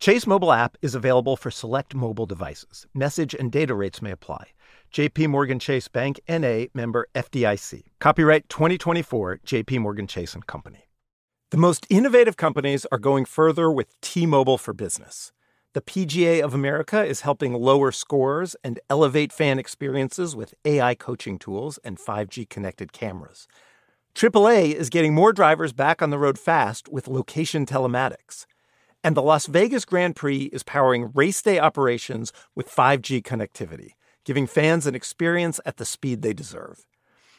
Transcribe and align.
Chase 0.00 0.26
mobile 0.26 0.50
app 0.50 0.78
is 0.80 0.94
available 0.94 1.36
for 1.36 1.50
select 1.50 1.94
mobile 1.94 2.24
devices. 2.24 2.86
Message 2.94 3.34
and 3.34 3.52
data 3.52 3.74
rates 3.74 4.00
may 4.00 4.12
apply. 4.12 4.46
JP 4.94 5.28
Morgan 5.28 5.58
Chase 5.58 5.88
Bank 5.88 6.18
NA 6.26 6.64
member 6.72 7.06
FDIC. 7.14 7.82
Copyright 7.98 8.48
2024 8.48 9.40
JP 9.44 9.80
Morgan 9.80 10.06
Chase 10.06 10.32
and 10.32 10.46
Company. 10.46 10.86
The 11.50 11.58
most 11.58 11.86
innovative 11.90 12.38
companies 12.38 12.86
are 12.90 12.98
going 12.98 13.26
further 13.26 13.70
with 13.70 14.00
T-Mobile 14.00 14.56
for 14.56 14.72
Business. 14.72 15.32
The 15.74 15.82
PGA 15.82 16.40
of 16.40 16.54
America 16.54 17.04
is 17.04 17.20
helping 17.20 17.52
lower 17.52 17.92
scores 17.92 18.56
and 18.64 18.80
elevate 18.88 19.34
fan 19.34 19.58
experiences 19.58 20.34
with 20.34 20.54
AI 20.64 20.94
coaching 20.94 21.38
tools 21.38 21.78
and 21.84 21.98
5G 21.98 22.48
connected 22.48 22.94
cameras. 22.94 23.46
AAA 24.14 24.72
is 24.72 24.88
getting 24.88 25.12
more 25.12 25.34
drivers 25.34 25.74
back 25.74 26.00
on 26.00 26.08
the 26.08 26.18
road 26.18 26.38
fast 26.38 26.88
with 26.88 27.06
location 27.06 27.66
telematics. 27.66 28.46
And 29.02 29.16
the 29.16 29.22
Las 29.22 29.46
Vegas 29.46 29.84
Grand 29.84 30.14
Prix 30.14 30.50
is 30.52 30.62
powering 30.62 31.10
race 31.14 31.42
day 31.42 31.58
operations 31.58 32.32
with 32.54 32.68
5G 32.68 33.22
connectivity, 33.22 33.94
giving 34.24 34.46
fans 34.46 34.86
an 34.86 34.94
experience 34.94 35.58
at 35.64 35.78
the 35.78 35.84
speed 35.84 36.22
they 36.22 36.34
deserve. 36.34 36.86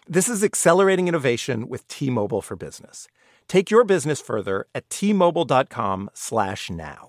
This 0.08 0.28
is 0.28 0.44
accelerating 0.44 1.08
innovation 1.08 1.68
with 1.68 1.88
T-Mobile 1.88 2.42
for 2.42 2.56
Business. 2.56 3.08
Take 3.48 3.70
your 3.70 3.84
business 3.84 4.20
further 4.20 4.66
at 4.74 4.90
tmobile.com/now. 4.90 7.08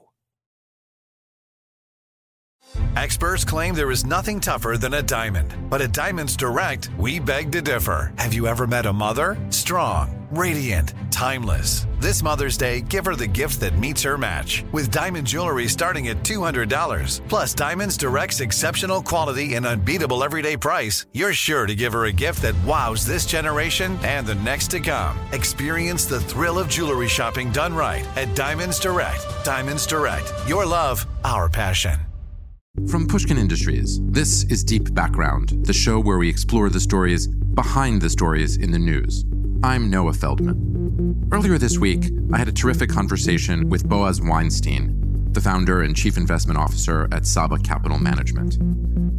Experts 2.96 3.44
claim 3.44 3.74
there 3.74 3.90
is 3.90 4.06
nothing 4.06 4.40
tougher 4.40 4.76
than 4.78 4.94
a 4.94 5.02
diamond, 5.02 5.54
but 5.68 5.80
at 5.80 5.92
Diamonds 5.92 6.36
Direct, 6.36 6.90
we 6.98 7.18
beg 7.18 7.50
to 7.52 7.60
differ. 7.60 8.12
Have 8.16 8.34
you 8.34 8.46
ever 8.46 8.66
met 8.66 8.86
a 8.86 8.92
mother? 8.92 9.36
Strong, 9.50 10.28
radiant, 10.30 10.94
timeless. 11.10 11.86
This 12.02 12.20
Mother's 12.20 12.56
Day, 12.56 12.80
give 12.80 13.04
her 13.04 13.14
the 13.14 13.28
gift 13.28 13.60
that 13.60 13.78
meets 13.78 14.02
her 14.02 14.18
match 14.18 14.64
with 14.72 14.90
diamond 14.90 15.24
jewelry 15.24 15.68
starting 15.68 16.08
at 16.08 16.24
$200. 16.24 17.20
Plus, 17.28 17.54
Diamonds 17.54 17.96
Direct's 17.96 18.40
exceptional 18.40 19.00
quality 19.00 19.54
and 19.54 19.64
unbeatable 19.64 20.24
everyday 20.24 20.56
price. 20.56 21.06
You're 21.12 21.32
sure 21.32 21.64
to 21.64 21.76
give 21.76 21.92
her 21.92 22.06
a 22.06 22.12
gift 22.12 22.42
that 22.42 22.60
wows 22.64 23.06
this 23.06 23.24
generation 23.24 23.96
and 24.02 24.26
the 24.26 24.34
next 24.34 24.72
to 24.72 24.80
come. 24.80 25.16
Experience 25.32 26.04
the 26.04 26.18
thrill 26.18 26.58
of 26.58 26.68
jewelry 26.68 27.06
shopping 27.06 27.52
done 27.52 27.72
right 27.72 28.04
at 28.16 28.34
Diamonds 28.34 28.80
Direct. 28.80 29.24
Diamonds 29.44 29.86
Direct. 29.86 30.28
Your 30.48 30.66
love, 30.66 31.06
our 31.24 31.48
passion. 31.48 32.00
From 32.88 33.06
Pushkin 33.06 33.38
Industries, 33.38 34.00
this 34.06 34.42
is 34.50 34.64
Deep 34.64 34.92
Background, 34.92 35.50
the 35.64 35.72
show 35.72 36.00
where 36.00 36.18
we 36.18 36.28
explore 36.28 36.68
the 36.68 36.80
stories 36.80 37.28
behind 37.28 38.02
the 38.02 38.10
stories 38.10 38.56
in 38.56 38.72
the 38.72 38.78
news. 38.80 39.24
I'm 39.64 39.90
Noah 39.90 40.14
Feldman. 40.14 41.28
Earlier 41.30 41.56
this 41.56 41.78
week, 41.78 42.10
I 42.32 42.38
had 42.38 42.48
a 42.48 42.52
terrific 42.52 42.90
conversation 42.90 43.68
with 43.68 43.88
Boaz 43.88 44.20
Weinstein, 44.20 45.30
the 45.30 45.40
founder 45.40 45.82
and 45.82 45.94
chief 45.94 46.16
investment 46.16 46.58
officer 46.58 47.08
at 47.12 47.26
Saba 47.26 47.58
Capital 47.58 47.96
Management. 47.96 48.58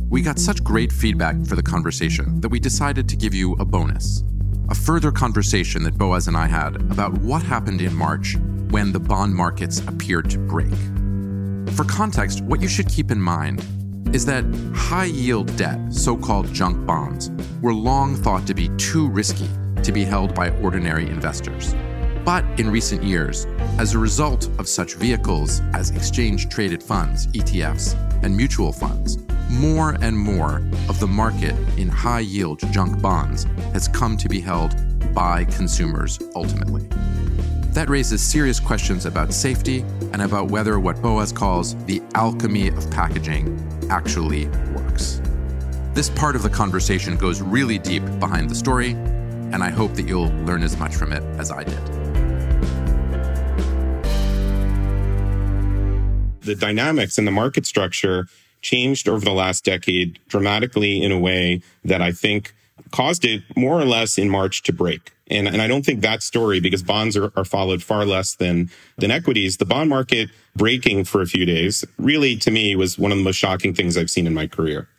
We 0.10 0.22
got 0.22 0.40
such 0.40 0.62
great 0.62 0.92
feedback 0.92 1.42
for 1.46 1.56
the 1.56 1.64
conversation 1.64 2.42
that 2.42 2.50
we 2.50 2.60
decided 2.60 3.08
to 3.08 3.16
give 3.16 3.34
you 3.34 3.54
a 3.54 3.64
bonus. 3.64 4.26
A 4.68 4.76
further 4.76 5.14
conversation 5.14 5.82
that 5.84 5.98
Boaz 5.98 6.28
and 6.28 6.36
I 6.36 6.48
had 6.48 6.76
about 6.92 7.18
what 7.20 7.42
happened 7.42 7.80
in 7.80 7.96
March 7.96 8.36
when 8.70 8.92
the 8.92 9.00
bond 9.00 9.34
markets 9.34 9.80
appeared 9.88 10.30
to 10.32 10.40
break. 10.40 10.74
For 11.74 11.86
context, 11.86 12.42
what 12.42 12.62
you 12.62 12.68
should 12.68 12.90
keep 12.90 13.12
in 13.12 13.22
mind 13.22 13.66
is 14.14 14.26
that 14.26 14.44
high 14.76 15.06
yield 15.06 15.56
debt, 15.56 15.80
so 15.94 16.18
called 16.18 16.52
junk 16.52 16.86
bonds, 16.86 17.32
were 17.62 17.74
long 17.74 18.18
thought 18.18 18.46
to 18.48 18.54
be 18.54 18.68
too 18.76 19.08
risky 19.08 19.48
to 19.84 19.92
be 19.92 20.04
held 20.04 20.34
by 20.34 20.50
ordinary 20.62 21.10
investors. 21.10 21.76
But 22.26 22.46
in 22.60 22.70
recent 22.70 23.04
years, 23.04 23.46
as 23.78 23.94
a 23.94 24.00
result 24.00 24.50
of 24.58 24.68
such 24.68 24.96
vehicles 24.96 25.62
as 25.74 25.90
exchange 25.90 26.48
traded 26.50 26.82
funds, 26.82 27.28
ETFs, 27.28 27.96
and 28.24 28.36
mutual 28.36 28.72
funds, 28.72 29.18
more 29.50 29.98
and 30.02 30.18
more 30.18 30.58
of 30.88 31.00
the 31.00 31.08
market 31.08 31.56
in 31.78 31.90
high 31.90 32.22
yield 32.22 32.60
junk 32.72 33.02
bonds 33.02 33.44
has 33.74 33.88
come 33.88 34.16
to 34.18 34.30
be 34.30 34.40
held 34.40 34.74
by 35.14 35.44
consumers 35.46 36.20
ultimately. 36.36 36.88
That 37.74 37.90
raises 37.90 38.24
serious 38.24 38.60
questions 38.60 39.06
about 39.06 39.34
safety 39.34 39.80
and 40.14 40.22
about 40.22 40.50
whether 40.50 40.80
what 40.80 41.02
Boaz 41.02 41.32
calls 41.32 41.76
the 41.86 42.02
alchemy 42.14 42.70
of 42.70 42.90
packaging 42.92 43.88
actually 43.90 44.48
works. 44.76 45.22
This 45.94 46.10
part 46.10 46.36
of 46.36 46.44
the 46.44 46.50
conversation 46.50 47.18
goes 47.18 47.42
really 47.42 47.78
deep 47.78 48.04
behind 48.20 48.50
the 48.50 48.56
story, 48.56 48.96
and 49.54 49.64
I 49.64 49.70
hope 49.70 49.94
that 49.94 50.08
you'll 50.08 50.34
learn 50.46 50.64
as 50.64 50.78
much 50.78 50.96
from 50.96 51.14
it 51.14 51.22
as 51.40 51.52
I 51.52 51.64
did. 51.64 51.78
The 56.42 56.56
dynamics 56.56 57.20
and 57.20 57.28
the 57.28 57.32
market 57.32 57.68
structure 57.68 58.28
changed 58.62 59.08
over 59.08 59.24
the 59.24 59.32
last 59.32 59.64
decade 59.64 60.20
dramatically 60.28 61.04
in 61.04 61.12
a 61.12 61.20
way 61.20 61.62
that 61.86 62.02
I 62.02 62.12
think 62.12 62.54
caused 62.92 63.24
it 63.26 63.44
more 63.56 63.80
or 63.80 63.86
less 63.86 64.18
in 64.18 64.28
March 64.28 64.64
to 64.64 64.74
break. 64.74 65.12
And, 65.28 65.48
and 65.48 65.62
I 65.62 65.68
don't 65.68 65.86
think 65.86 66.02
that 66.02 66.24
story, 66.24 66.60
because 66.60 66.82
bonds 66.82 67.16
are, 67.16 67.32
are 67.36 67.46
followed 67.46 67.84
far 67.84 68.06
less 68.06 68.36
than, 68.36 68.72
than 68.98 69.12
equities, 69.12 69.58
the 69.58 69.66
bond 69.66 69.90
market 69.90 70.30
breaking 70.56 71.06
for 71.06 71.22
a 71.22 71.26
few 71.28 71.46
days 71.46 71.86
really 71.98 72.36
to 72.38 72.52
me 72.52 72.76
was 72.76 72.98
one 72.98 73.12
of 73.12 73.20
the 73.20 73.24
most 73.24 73.36
shocking 73.36 73.74
things 73.74 73.98
I've 73.98 74.10
seen 74.10 74.26
in 74.26 74.34
my 74.34 74.48
career. 74.48 74.90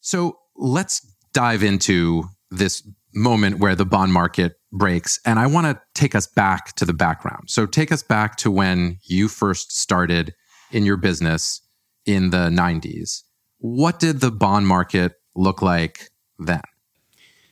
So 0.00 0.38
let's 0.56 1.06
dive 1.32 1.62
into 1.62 2.24
this 2.50 2.82
moment 3.14 3.58
where 3.58 3.74
the 3.74 3.84
bond 3.84 4.12
market 4.12 4.54
breaks. 4.72 5.20
And 5.24 5.38
I 5.38 5.46
want 5.46 5.66
to 5.66 5.80
take 5.94 6.14
us 6.14 6.26
back 6.26 6.74
to 6.76 6.84
the 6.84 6.92
background. 6.92 7.50
So 7.50 7.66
take 7.66 7.92
us 7.92 8.02
back 8.02 8.36
to 8.38 8.50
when 8.50 8.98
you 9.04 9.28
first 9.28 9.72
started 9.72 10.34
in 10.70 10.84
your 10.84 10.96
business 10.96 11.60
in 12.06 12.30
the 12.30 12.48
90s. 12.48 13.22
What 13.58 14.00
did 14.00 14.20
the 14.20 14.30
bond 14.30 14.66
market 14.66 15.12
look 15.34 15.62
like 15.62 16.10
then? 16.38 16.62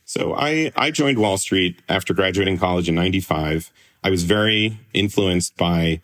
So 0.04 0.34
I, 0.34 0.72
I 0.74 0.90
joined 0.90 1.18
Wall 1.18 1.38
Street 1.38 1.80
after 1.88 2.12
graduating 2.14 2.58
college 2.58 2.88
in 2.88 2.96
95. 2.96 3.70
I 4.02 4.10
was 4.10 4.24
very 4.24 4.78
influenced 4.92 5.56
by 5.56 6.00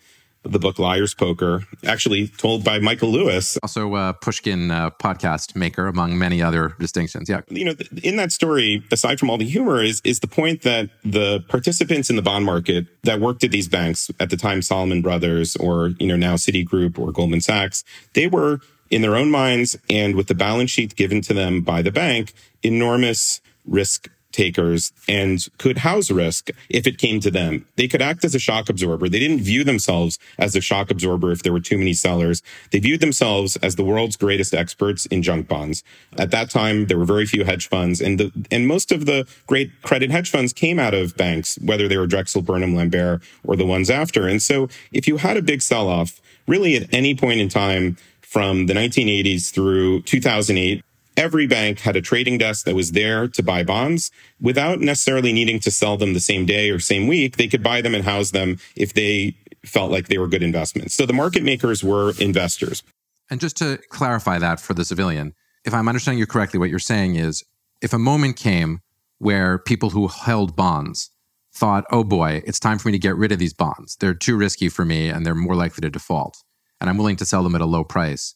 the 0.50 0.58
book 0.58 0.78
Liar's 0.78 1.14
Poker, 1.14 1.64
actually 1.84 2.28
told 2.28 2.64
by 2.64 2.78
Michael 2.78 3.10
Lewis. 3.10 3.58
Also 3.62 3.94
a 3.94 4.14
Pushkin 4.14 4.70
uh, 4.70 4.90
podcast 4.90 5.56
maker, 5.56 5.86
among 5.86 6.18
many 6.18 6.42
other 6.42 6.74
distinctions. 6.78 7.28
Yeah. 7.28 7.40
You 7.48 7.66
know, 7.66 7.74
in 8.02 8.16
that 8.16 8.32
story, 8.32 8.82
aside 8.90 9.18
from 9.18 9.30
all 9.30 9.38
the 9.38 9.44
humor, 9.44 9.82
is, 9.82 10.00
is 10.04 10.20
the 10.20 10.26
point 10.26 10.62
that 10.62 10.90
the 11.04 11.44
participants 11.48 12.10
in 12.10 12.16
the 12.16 12.22
bond 12.22 12.44
market 12.44 12.86
that 13.02 13.20
worked 13.20 13.44
at 13.44 13.50
these 13.50 13.68
banks, 13.68 14.10
at 14.20 14.30
the 14.30 14.36
time 14.36 14.62
Salomon 14.62 15.02
Brothers 15.02 15.56
or, 15.56 15.88
you 15.98 16.06
know, 16.06 16.16
now 16.16 16.34
Citigroup 16.34 16.98
or 16.98 17.12
Goldman 17.12 17.40
Sachs, 17.40 17.84
they 18.14 18.26
were 18.26 18.60
in 18.90 19.02
their 19.02 19.16
own 19.16 19.30
minds 19.30 19.76
and 19.90 20.14
with 20.14 20.28
the 20.28 20.34
balance 20.34 20.70
sheet 20.70 20.96
given 20.96 21.20
to 21.22 21.34
them 21.34 21.60
by 21.62 21.82
the 21.82 21.90
bank, 21.90 22.32
enormous 22.62 23.40
risk 23.66 24.08
takers 24.32 24.92
and 25.08 25.46
could 25.58 25.78
house 25.78 26.10
risk 26.10 26.50
if 26.68 26.86
it 26.86 26.98
came 26.98 27.20
to 27.20 27.30
them. 27.30 27.66
They 27.76 27.88
could 27.88 28.02
act 28.02 28.24
as 28.24 28.34
a 28.34 28.38
shock 28.38 28.68
absorber. 28.68 29.08
They 29.08 29.18
didn't 29.18 29.40
view 29.40 29.64
themselves 29.64 30.18
as 30.38 30.54
a 30.54 30.60
shock 30.60 30.90
absorber 30.90 31.32
if 31.32 31.42
there 31.42 31.52
were 31.52 31.60
too 31.60 31.78
many 31.78 31.94
sellers. 31.94 32.42
They 32.70 32.78
viewed 32.78 33.00
themselves 33.00 33.56
as 33.56 33.76
the 33.76 33.84
world's 33.84 34.16
greatest 34.16 34.54
experts 34.54 35.06
in 35.06 35.22
junk 35.22 35.48
bonds. 35.48 35.82
At 36.18 36.30
that 36.32 36.50
time, 36.50 36.86
there 36.86 36.98
were 36.98 37.04
very 37.04 37.26
few 37.26 37.44
hedge 37.44 37.68
funds 37.68 38.00
and 38.00 38.18
the, 38.20 38.46
and 38.50 38.66
most 38.66 38.92
of 38.92 39.06
the 39.06 39.26
great 39.46 39.70
credit 39.82 40.10
hedge 40.10 40.30
funds 40.30 40.52
came 40.52 40.78
out 40.78 40.94
of 40.94 41.16
banks, 41.16 41.58
whether 41.62 41.88
they 41.88 41.96
were 41.96 42.06
Drexel, 42.06 42.42
Burnham, 42.42 42.74
Lambert 42.74 43.22
or 43.44 43.56
the 43.56 43.66
ones 43.66 43.90
after. 43.90 44.28
And 44.28 44.42
so 44.42 44.68
if 44.92 45.08
you 45.08 45.16
had 45.18 45.36
a 45.36 45.42
big 45.42 45.62
sell 45.62 45.88
off, 45.88 46.20
really 46.46 46.76
at 46.76 46.92
any 46.92 47.14
point 47.14 47.40
in 47.40 47.48
time, 47.48 47.96
from 48.20 48.66
the 48.66 48.74
1980s 48.74 49.50
through 49.50 50.02
2008, 50.02 50.84
every 51.16 51.46
bank 51.46 51.80
had 51.80 51.96
a 51.96 52.02
trading 52.02 52.38
desk 52.38 52.64
that 52.64 52.74
was 52.74 52.92
there 52.92 53.28
to 53.28 53.42
buy 53.42 53.62
bonds 53.62 54.10
without 54.40 54.80
necessarily 54.80 55.32
needing 55.32 55.60
to 55.60 55.70
sell 55.70 55.96
them 55.96 56.12
the 56.12 56.20
same 56.20 56.46
day 56.46 56.70
or 56.70 56.78
same 56.78 57.06
week. 57.06 57.36
They 57.36 57.48
could 57.48 57.62
buy 57.62 57.80
them 57.80 57.94
and 57.94 58.04
house 58.04 58.30
them 58.30 58.58
if 58.74 58.94
they 58.94 59.36
felt 59.64 59.90
like 59.90 60.08
they 60.08 60.18
were 60.18 60.28
good 60.28 60.42
investments. 60.42 60.94
So 60.94 61.06
the 61.06 61.12
market 61.12 61.42
makers 61.42 61.82
were 61.82 62.12
investors. 62.20 62.82
And 63.30 63.40
just 63.40 63.56
to 63.58 63.78
clarify 63.88 64.38
that 64.38 64.60
for 64.60 64.74
the 64.74 64.84
civilian, 64.84 65.34
if 65.64 65.74
I'm 65.74 65.88
understanding 65.88 66.18
you 66.18 66.26
correctly, 66.26 66.58
what 66.58 66.70
you're 66.70 66.78
saying 66.78 67.16
is 67.16 67.44
if 67.82 67.92
a 67.92 67.98
moment 67.98 68.36
came 68.36 68.80
where 69.18 69.58
people 69.58 69.90
who 69.90 70.08
held 70.08 70.54
bonds 70.54 71.10
thought, 71.52 71.84
oh 71.90 72.04
boy, 72.04 72.42
it's 72.46 72.60
time 72.60 72.78
for 72.78 72.88
me 72.88 72.92
to 72.92 72.98
get 72.98 73.16
rid 73.16 73.32
of 73.32 73.38
these 73.38 73.54
bonds. 73.54 73.96
They're 73.96 74.14
too 74.14 74.36
risky 74.36 74.68
for 74.68 74.84
me 74.84 75.08
and 75.08 75.24
they're 75.24 75.34
more 75.34 75.56
likely 75.56 75.80
to 75.80 75.90
default. 75.90 76.42
And 76.80 76.90
I'm 76.90 76.98
willing 76.98 77.16
to 77.16 77.24
sell 77.24 77.42
them 77.42 77.54
at 77.54 77.60
a 77.60 77.66
low 77.66 77.82
price. 77.82 78.34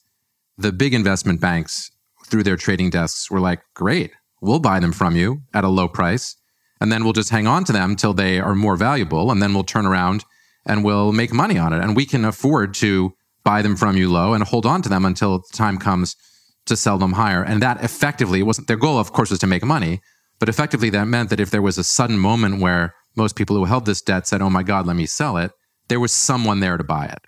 The 0.57 0.73
big 0.73 0.95
investment 0.95 1.41
banks 1.41 1.91
through 2.31 2.45
their 2.45 2.57
trading 2.57 2.91
desks 2.91 3.31
were 3.31 3.41
like, 3.41 3.61
great, 3.75 4.13
we'll 4.41 4.59
buy 4.59 4.81
them 4.81 4.93
from 4.93 5.17
you 5.17 5.43
at 5.53 5.65
a 5.65 5.69
low 5.69 5.89
price. 5.89 6.37
And 6.81 6.91
then 6.91 7.05
we'll 7.05 7.13
just 7.13 7.31
hang 7.31 7.47
on 7.47 7.65
to 7.65 7.73
them 7.73 7.95
till 7.97 8.15
they 8.15 8.41
are 8.41 8.55
more 8.55 8.77
valuable. 8.77 9.31
And 9.31 9.43
then 9.43 9.53
we'll 9.53 9.65
turn 9.65 9.85
around 9.85 10.25
and 10.65 10.85
we'll 10.85 11.13
make 11.13 11.33
money 11.33 11.59
on 11.59 11.73
it. 11.73 11.83
And 11.83 11.95
we 11.95 12.07
can 12.07 12.25
afford 12.25 12.75
to 12.75 13.13
buy 13.45 13.63
them 13.63 13.77
from 13.77 13.97
you 13.97 14.11
low 14.11 14.33
and 14.33 14.45
hold 14.45 14.67
on 14.67 14.83
to 14.83 14.89
them 14.89 15.05
until 15.05 15.39
the 15.39 15.49
time 15.53 15.79
comes 15.79 16.17
to 16.67 16.77
sell 16.77 16.99
them 16.99 17.13
higher. 17.13 17.43
And 17.43 17.63
that 17.63 17.83
effectively 17.83 18.43
wasn't 18.43 18.69
their 18.69 18.77
goal, 18.77 18.99
of 18.99 19.13
course, 19.13 19.31
was 19.31 19.39
to 19.41 19.47
make 19.47 19.65
money. 19.65 20.01
But 20.39 20.49
effectively, 20.49 20.89
that 20.91 21.07
meant 21.07 21.29
that 21.31 21.41
if 21.41 21.51
there 21.51 21.63
was 21.63 21.77
a 21.77 21.85
sudden 21.85 22.19
moment 22.19 22.61
where 22.61 22.95
most 23.17 23.37
people 23.37 23.57
who 23.57 23.65
held 23.65 23.87
this 23.87 24.01
debt 24.01 24.27
said, 24.27 24.41
oh 24.41 24.51
my 24.51 24.63
God, 24.63 24.87
let 24.87 24.97
me 24.97 25.07
sell 25.07 25.37
it, 25.37 25.53
there 25.89 26.01
was 26.01 26.13
someone 26.13 26.61
there 26.61 26.77
to 26.77 26.85
buy 26.85 27.07
it. 27.07 27.21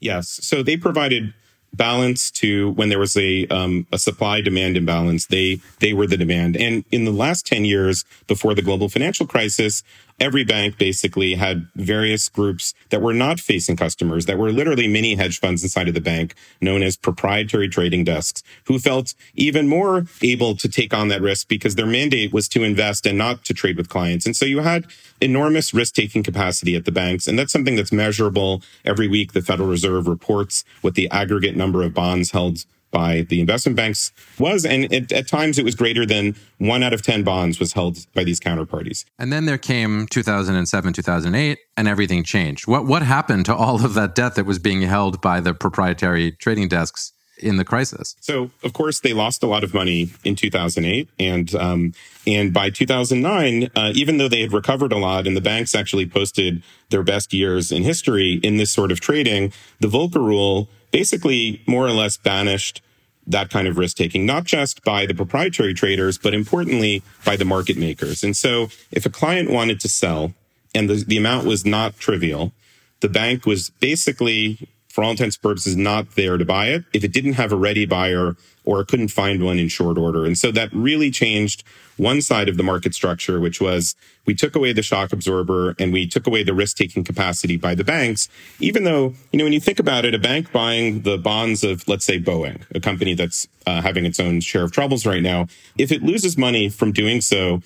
Yes. 0.00 0.38
So 0.42 0.62
they 0.62 0.76
provided 0.76 1.32
balance 1.74 2.30
to 2.30 2.70
when 2.72 2.88
there 2.88 2.98
was 2.98 3.16
a 3.16 3.46
um, 3.48 3.86
a 3.92 3.98
supply 3.98 4.40
demand 4.40 4.76
imbalance 4.76 5.26
they 5.26 5.60
they 5.80 5.92
were 5.92 6.06
the 6.06 6.16
demand. 6.16 6.56
And 6.56 6.84
in 6.90 7.04
the 7.04 7.12
last 7.12 7.46
10 7.46 7.64
years 7.64 8.04
before 8.26 8.54
the 8.54 8.62
global 8.62 8.88
financial 8.88 9.26
crisis 9.26 9.82
every 10.20 10.44
bank 10.44 10.78
basically 10.78 11.34
had 11.34 11.66
various 11.76 12.28
groups 12.28 12.74
that 12.90 13.02
were 13.02 13.14
not 13.14 13.40
facing 13.40 13.76
customers, 13.76 14.26
that 14.26 14.38
were 14.38 14.52
literally 14.52 14.88
mini 14.88 15.14
hedge 15.14 15.40
funds 15.40 15.62
inside 15.62 15.88
of 15.88 15.94
the 15.94 16.00
bank, 16.00 16.34
known 16.60 16.82
as 16.82 16.96
proprietary 16.96 17.68
trading 17.68 18.04
desks, 18.04 18.42
who 18.64 18.78
felt 18.78 19.14
even 19.34 19.68
more 19.68 20.06
able 20.22 20.56
to 20.56 20.68
take 20.68 20.92
on 20.92 21.08
that 21.08 21.22
risk 21.22 21.48
because 21.48 21.74
their 21.74 21.86
mandate 21.86 22.32
was 22.32 22.48
to 22.48 22.62
invest 22.62 23.06
and 23.06 23.18
not 23.18 23.44
to 23.44 23.54
trade 23.54 23.76
with 23.76 23.88
clients. 23.88 24.26
And 24.26 24.36
so 24.36 24.44
you 24.44 24.60
had 24.60 24.86
enormous 25.20 25.74
risk 25.74 25.94
taking 25.94 26.22
capacity 26.22 26.76
at 26.76 26.84
the 26.84 26.92
banks. 26.92 27.26
And 27.26 27.38
that's 27.38 27.52
something 27.52 27.76
that's 27.76 27.92
measurable 27.92 28.62
every 28.84 29.08
week. 29.08 29.32
The 29.32 29.42
Federal 29.42 29.68
Reserve 29.68 30.06
reports 30.06 30.64
what 30.80 30.94
the 30.94 31.10
aggregate 31.10 31.56
number 31.56 31.82
of 31.82 31.94
bonds 31.94 32.30
held 32.30 32.64
by 32.90 33.22
the 33.22 33.40
investment 33.40 33.76
banks 33.76 34.12
was. 34.38 34.64
And 34.64 34.92
it, 34.92 35.12
at 35.12 35.28
times 35.28 35.58
it 35.58 35.64
was 35.64 35.74
greater 35.74 36.06
than 36.06 36.36
one 36.58 36.82
out 36.82 36.92
of 36.92 37.02
10 37.02 37.22
bonds 37.22 37.60
was 37.60 37.72
held 37.72 38.06
by 38.14 38.24
these 38.24 38.40
counterparties. 38.40 39.04
And 39.18 39.32
then 39.32 39.46
there 39.46 39.58
came 39.58 40.06
2007, 40.06 40.92
2008, 40.92 41.58
and 41.76 41.88
everything 41.88 42.24
changed. 42.24 42.66
What, 42.66 42.86
what 42.86 43.02
happened 43.02 43.46
to 43.46 43.54
all 43.54 43.84
of 43.84 43.94
that 43.94 44.14
debt 44.14 44.34
that 44.36 44.46
was 44.46 44.58
being 44.58 44.82
held 44.82 45.20
by 45.20 45.40
the 45.40 45.54
proprietary 45.54 46.32
trading 46.32 46.68
desks? 46.68 47.12
in 47.40 47.56
the 47.56 47.64
crisis. 47.64 48.16
So, 48.20 48.50
of 48.62 48.72
course, 48.72 49.00
they 49.00 49.12
lost 49.12 49.42
a 49.42 49.46
lot 49.46 49.64
of 49.64 49.72
money 49.72 50.10
in 50.24 50.34
2008, 50.34 51.08
and 51.18 51.54
um, 51.54 51.92
and 52.26 52.52
by 52.52 52.70
2009, 52.70 53.70
uh, 53.74 53.92
even 53.94 54.18
though 54.18 54.28
they 54.28 54.40
had 54.40 54.52
recovered 54.52 54.92
a 54.92 54.98
lot, 54.98 55.26
and 55.26 55.36
the 55.36 55.40
banks 55.40 55.74
actually 55.74 56.06
posted 56.06 56.62
their 56.90 57.02
best 57.02 57.32
years 57.32 57.72
in 57.72 57.82
history 57.82 58.40
in 58.42 58.56
this 58.56 58.70
sort 58.70 58.92
of 58.92 59.00
trading, 59.00 59.52
the 59.80 59.88
Volcker 59.88 60.16
rule 60.16 60.68
basically 60.90 61.62
more 61.66 61.86
or 61.86 61.92
less 61.92 62.16
banished 62.16 62.82
that 63.26 63.50
kind 63.50 63.68
of 63.68 63.76
risk 63.76 63.96
taking, 63.96 64.24
not 64.24 64.44
just 64.44 64.82
by 64.82 65.04
the 65.04 65.14
proprietary 65.14 65.74
traders, 65.74 66.16
but 66.16 66.32
importantly 66.32 67.02
by 67.24 67.36
the 67.36 67.44
market 67.44 67.76
makers. 67.76 68.24
And 68.24 68.36
so 68.36 68.68
if 68.90 69.04
a 69.04 69.10
client 69.10 69.50
wanted 69.50 69.80
to 69.80 69.88
sell 69.88 70.32
and 70.74 70.88
the, 70.88 70.94
the 70.94 71.18
amount 71.18 71.46
was 71.46 71.64
not 71.64 71.98
trivial, 71.98 72.52
the 73.00 73.08
bank 73.08 73.44
was 73.44 73.70
basically, 73.80 74.68
for 74.88 75.04
all 75.04 75.10
intents 75.10 75.36
and 75.36 75.42
purposes, 75.42 75.76
not 75.76 76.16
there 76.16 76.38
to 76.38 76.44
buy 76.44 76.68
it 76.68 76.84
if 76.94 77.04
it 77.04 77.12
didn't 77.12 77.34
have 77.34 77.52
a 77.52 77.56
ready 77.56 77.84
buyer 77.84 78.36
or 78.64 78.84
couldn't 78.84 79.08
find 79.08 79.44
one 79.44 79.58
in 79.58 79.68
short 79.68 79.98
order. 79.98 80.24
And 80.24 80.36
so 80.36 80.50
that 80.52 80.72
really 80.72 81.10
changed 81.10 81.64
one 81.98 82.22
side 82.22 82.48
of 82.48 82.56
the 82.56 82.62
market 82.62 82.94
structure, 82.94 83.40
which 83.40 83.60
was 83.60 83.94
we 84.26 84.34
took 84.34 84.54
away 84.54 84.72
the 84.72 84.82
shock 84.82 85.12
absorber 85.12 85.74
and 85.78 85.92
we 85.92 86.06
took 86.06 86.26
away 86.26 86.42
the 86.42 86.54
risk 86.54 86.76
taking 86.76 87.04
capacity 87.04 87.56
by 87.56 87.74
the 87.74 87.84
banks. 87.84 88.28
Even 88.60 88.84
though, 88.84 89.14
you 89.32 89.38
know, 89.38 89.44
when 89.44 89.52
you 89.52 89.60
think 89.60 89.78
about 89.78 90.04
it, 90.04 90.14
a 90.14 90.18
bank 90.18 90.52
buying 90.52 91.02
the 91.02 91.18
bonds 91.18 91.64
of, 91.64 91.86
let's 91.88 92.04
say, 92.04 92.18
Boeing, 92.18 92.62
a 92.74 92.80
company 92.80 93.14
that's 93.14 93.48
uh, 93.66 93.82
having 93.82 94.06
its 94.06 94.20
own 94.20 94.40
share 94.40 94.62
of 94.62 94.72
troubles 94.72 95.04
right 95.04 95.22
now, 95.22 95.46
if 95.76 95.92
it 95.92 96.02
loses 96.02 96.38
money 96.38 96.68
from 96.68 96.92
doing 96.92 97.20
so, 97.20 97.62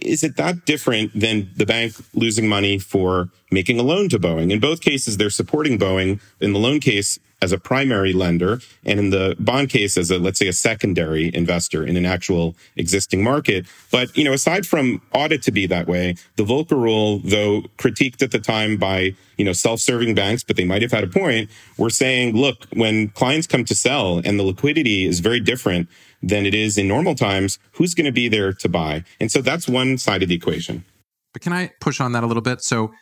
is 0.00 0.22
it 0.22 0.36
that 0.36 0.64
different 0.64 1.18
than 1.18 1.50
the 1.56 1.66
bank 1.66 1.94
losing 2.14 2.48
money 2.48 2.78
for 2.78 3.28
making 3.50 3.78
a 3.78 3.82
loan 3.82 4.08
to 4.08 4.18
Boeing? 4.18 4.50
In 4.50 4.60
both 4.60 4.80
cases, 4.80 5.16
they're 5.16 5.30
supporting 5.30 5.78
Boeing. 5.78 6.20
In 6.40 6.52
the 6.52 6.58
loan 6.58 6.80
case, 6.80 7.18
as 7.42 7.52
a 7.52 7.58
primary 7.58 8.12
lender 8.12 8.60
and 8.84 8.98
in 8.98 9.10
the 9.10 9.36
bond 9.38 9.68
case 9.68 9.98
as 9.98 10.10
a 10.10 10.18
let's 10.18 10.38
say 10.38 10.48
a 10.48 10.52
secondary 10.52 11.34
investor 11.34 11.84
in 11.84 11.96
an 11.96 12.06
actual 12.06 12.54
existing 12.76 13.22
market. 13.22 13.66
But 13.90 14.16
you 14.16 14.24
know 14.24 14.32
aside 14.32 14.66
from 14.66 15.02
audit 15.12 15.42
to 15.42 15.52
be 15.52 15.66
that 15.66 15.86
way 15.86 16.16
the 16.36 16.44
volcker 16.44 16.80
rule 16.80 17.18
though 17.18 17.62
critiqued 17.78 18.22
at 18.22 18.30
the 18.30 18.38
time 18.38 18.76
by 18.76 19.14
you 19.36 19.44
know 19.44 19.52
self-serving 19.52 20.14
banks 20.14 20.42
but 20.44 20.56
they 20.56 20.64
might 20.64 20.82
have 20.82 20.92
had 20.92 21.04
a 21.04 21.08
point 21.08 21.50
we're 21.76 21.90
saying 21.90 22.36
look 22.36 22.66
when 22.72 23.08
clients 23.08 23.46
come 23.46 23.64
to 23.64 23.74
sell 23.74 24.18
and 24.24 24.38
the 24.38 24.44
liquidity 24.44 25.04
is 25.04 25.20
very 25.20 25.40
different 25.40 25.88
than 26.22 26.46
it 26.46 26.54
is 26.54 26.78
in 26.78 26.86
normal 26.86 27.14
times 27.14 27.58
who's 27.72 27.94
going 27.94 28.06
to 28.06 28.12
be 28.12 28.28
there 28.28 28.52
to 28.52 28.68
buy? 28.68 29.04
And 29.20 29.30
so 29.30 29.42
that's 29.42 29.68
one 29.68 29.98
side 29.98 30.22
of 30.22 30.28
the 30.28 30.34
equation. 30.34 30.84
But 31.32 31.42
can 31.42 31.52
i 31.52 31.72
push 31.80 32.00
on 32.00 32.12
that 32.12 32.22
a 32.22 32.26
little 32.26 32.42
bit? 32.42 32.62
So 32.62 32.92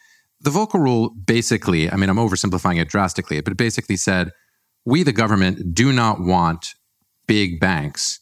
the 0.41 0.51
Volcker 0.51 0.81
rule 0.81 1.11
basically, 1.11 1.91
I 1.91 1.97
mean, 1.97 2.09
I'm 2.09 2.17
oversimplifying 2.17 2.81
it 2.81 2.89
drastically, 2.89 3.41
but 3.41 3.53
it 3.53 3.57
basically 3.57 3.97
said 3.97 4.31
we, 4.85 5.03
the 5.03 5.13
government, 5.13 5.75
do 5.75 5.93
not 5.93 6.21
want 6.21 6.75
big 7.27 7.61
banks 7.61 8.21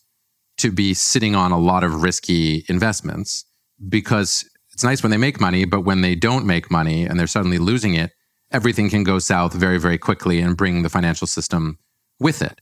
to 0.58 0.72
be 0.72 0.92
sitting 0.92 1.34
on 1.34 1.52
a 1.52 1.58
lot 1.58 1.84
of 1.84 2.02
risky 2.02 2.64
investments 2.68 3.44
because 3.88 4.48
it's 4.72 4.84
nice 4.84 5.02
when 5.02 5.10
they 5.10 5.16
make 5.16 5.40
money, 5.40 5.64
but 5.64 5.82
when 5.82 6.00
they 6.02 6.14
don't 6.14 6.46
make 6.46 6.70
money 6.70 7.04
and 7.04 7.18
they're 7.18 7.26
suddenly 7.26 7.58
losing 7.58 7.94
it, 7.94 8.12
everything 8.50 8.90
can 8.90 9.04
go 9.04 9.18
south 9.18 9.52
very, 9.52 9.78
very 9.78 9.98
quickly 9.98 10.40
and 10.40 10.56
bring 10.56 10.82
the 10.82 10.88
financial 10.88 11.26
system 11.26 11.78
with 12.18 12.42
it. 12.42 12.60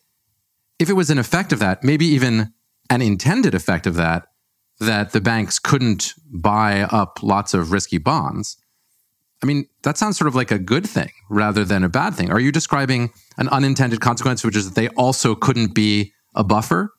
If 0.78 0.90
it 0.90 0.94
was 0.94 1.10
an 1.10 1.18
effect 1.18 1.52
of 1.52 1.58
that, 1.60 1.82
maybe 1.82 2.06
even 2.06 2.52
an 2.90 3.00
intended 3.00 3.54
effect 3.54 3.86
of 3.86 3.94
that, 3.94 4.26
that 4.78 5.12
the 5.12 5.20
banks 5.22 5.58
couldn't 5.58 6.12
buy 6.30 6.82
up 6.82 7.22
lots 7.22 7.54
of 7.54 7.72
risky 7.72 7.98
bonds, 7.98 8.58
I 9.42 9.46
mean, 9.46 9.66
that 9.82 9.98
sounds 9.98 10.16
sort 10.16 10.28
of 10.28 10.34
like 10.34 10.50
a 10.50 10.58
good 10.58 10.86
thing 10.86 11.10
rather 11.28 11.64
than 11.64 11.84
a 11.84 11.88
bad 11.88 12.14
thing. 12.14 12.30
Are 12.30 12.40
you 12.40 12.50
describing 12.50 13.10
an 13.36 13.48
unintended 13.48 14.00
consequence, 14.00 14.44
which 14.44 14.56
is 14.56 14.66
that 14.66 14.74
they 14.74 14.88
also 14.90 15.34
couldn't 15.34 15.74
be 15.74 16.12
a 16.34 16.42
buffer? 16.42 16.92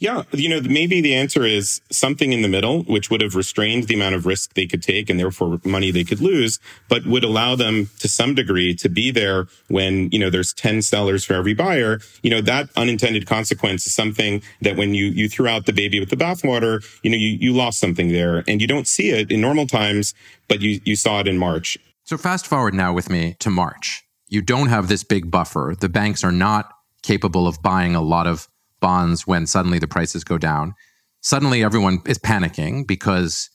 Yeah, 0.00 0.22
you 0.32 0.48
know, 0.48 0.60
maybe 0.60 1.00
the 1.00 1.14
answer 1.14 1.44
is 1.44 1.80
something 1.90 2.32
in 2.32 2.42
the 2.42 2.48
middle, 2.48 2.84
which 2.84 3.10
would 3.10 3.20
have 3.20 3.34
restrained 3.34 3.84
the 3.84 3.94
amount 3.94 4.14
of 4.14 4.26
risk 4.26 4.54
they 4.54 4.66
could 4.66 4.82
take 4.82 5.10
and 5.10 5.18
therefore 5.18 5.60
money 5.64 5.90
they 5.90 6.04
could 6.04 6.20
lose, 6.20 6.60
but 6.88 7.04
would 7.04 7.24
allow 7.24 7.56
them 7.56 7.90
to 7.98 8.06
some 8.06 8.34
degree 8.34 8.74
to 8.76 8.88
be 8.88 9.10
there 9.10 9.48
when, 9.66 10.08
you 10.12 10.18
know, 10.20 10.30
there's 10.30 10.52
10 10.52 10.82
sellers 10.82 11.24
for 11.24 11.34
every 11.34 11.52
buyer. 11.52 12.00
You 12.22 12.30
know, 12.30 12.40
that 12.42 12.68
unintended 12.76 13.26
consequence 13.26 13.86
is 13.86 13.94
something 13.94 14.40
that 14.62 14.76
when 14.76 14.94
you, 14.94 15.06
you 15.06 15.28
threw 15.28 15.48
out 15.48 15.66
the 15.66 15.72
baby 15.72 15.98
with 15.98 16.10
the 16.10 16.16
bathwater, 16.16 16.84
you 17.02 17.10
know, 17.10 17.16
you, 17.16 17.30
you 17.30 17.52
lost 17.52 17.80
something 17.80 18.10
there 18.10 18.44
and 18.46 18.60
you 18.60 18.68
don't 18.68 18.86
see 18.86 19.10
it 19.10 19.32
in 19.32 19.40
normal 19.40 19.66
times, 19.66 20.14
but 20.46 20.60
you, 20.60 20.80
you 20.84 20.94
saw 20.94 21.18
it 21.18 21.26
in 21.26 21.38
March. 21.38 21.76
So 22.04 22.16
fast 22.16 22.46
forward 22.46 22.72
now 22.72 22.92
with 22.92 23.10
me 23.10 23.34
to 23.40 23.50
March. 23.50 24.04
You 24.28 24.42
don't 24.42 24.68
have 24.68 24.86
this 24.88 25.02
big 25.02 25.30
buffer. 25.30 25.74
The 25.78 25.88
banks 25.88 26.22
are 26.22 26.32
not 26.32 26.72
capable 27.02 27.48
of 27.48 27.62
buying 27.62 27.96
a 27.96 28.00
lot 28.00 28.26
of 28.26 28.46
bonds 28.80 29.26
when 29.26 29.46
suddenly 29.46 29.78
the 29.78 29.88
prices 29.88 30.24
go 30.24 30.38
down. 30.38 30.74
Suddenly, 31.20 31.64
everyone 31.64 32.00
is 32.06 32.18
panicking 32.18 32.86
because 32.86 33.50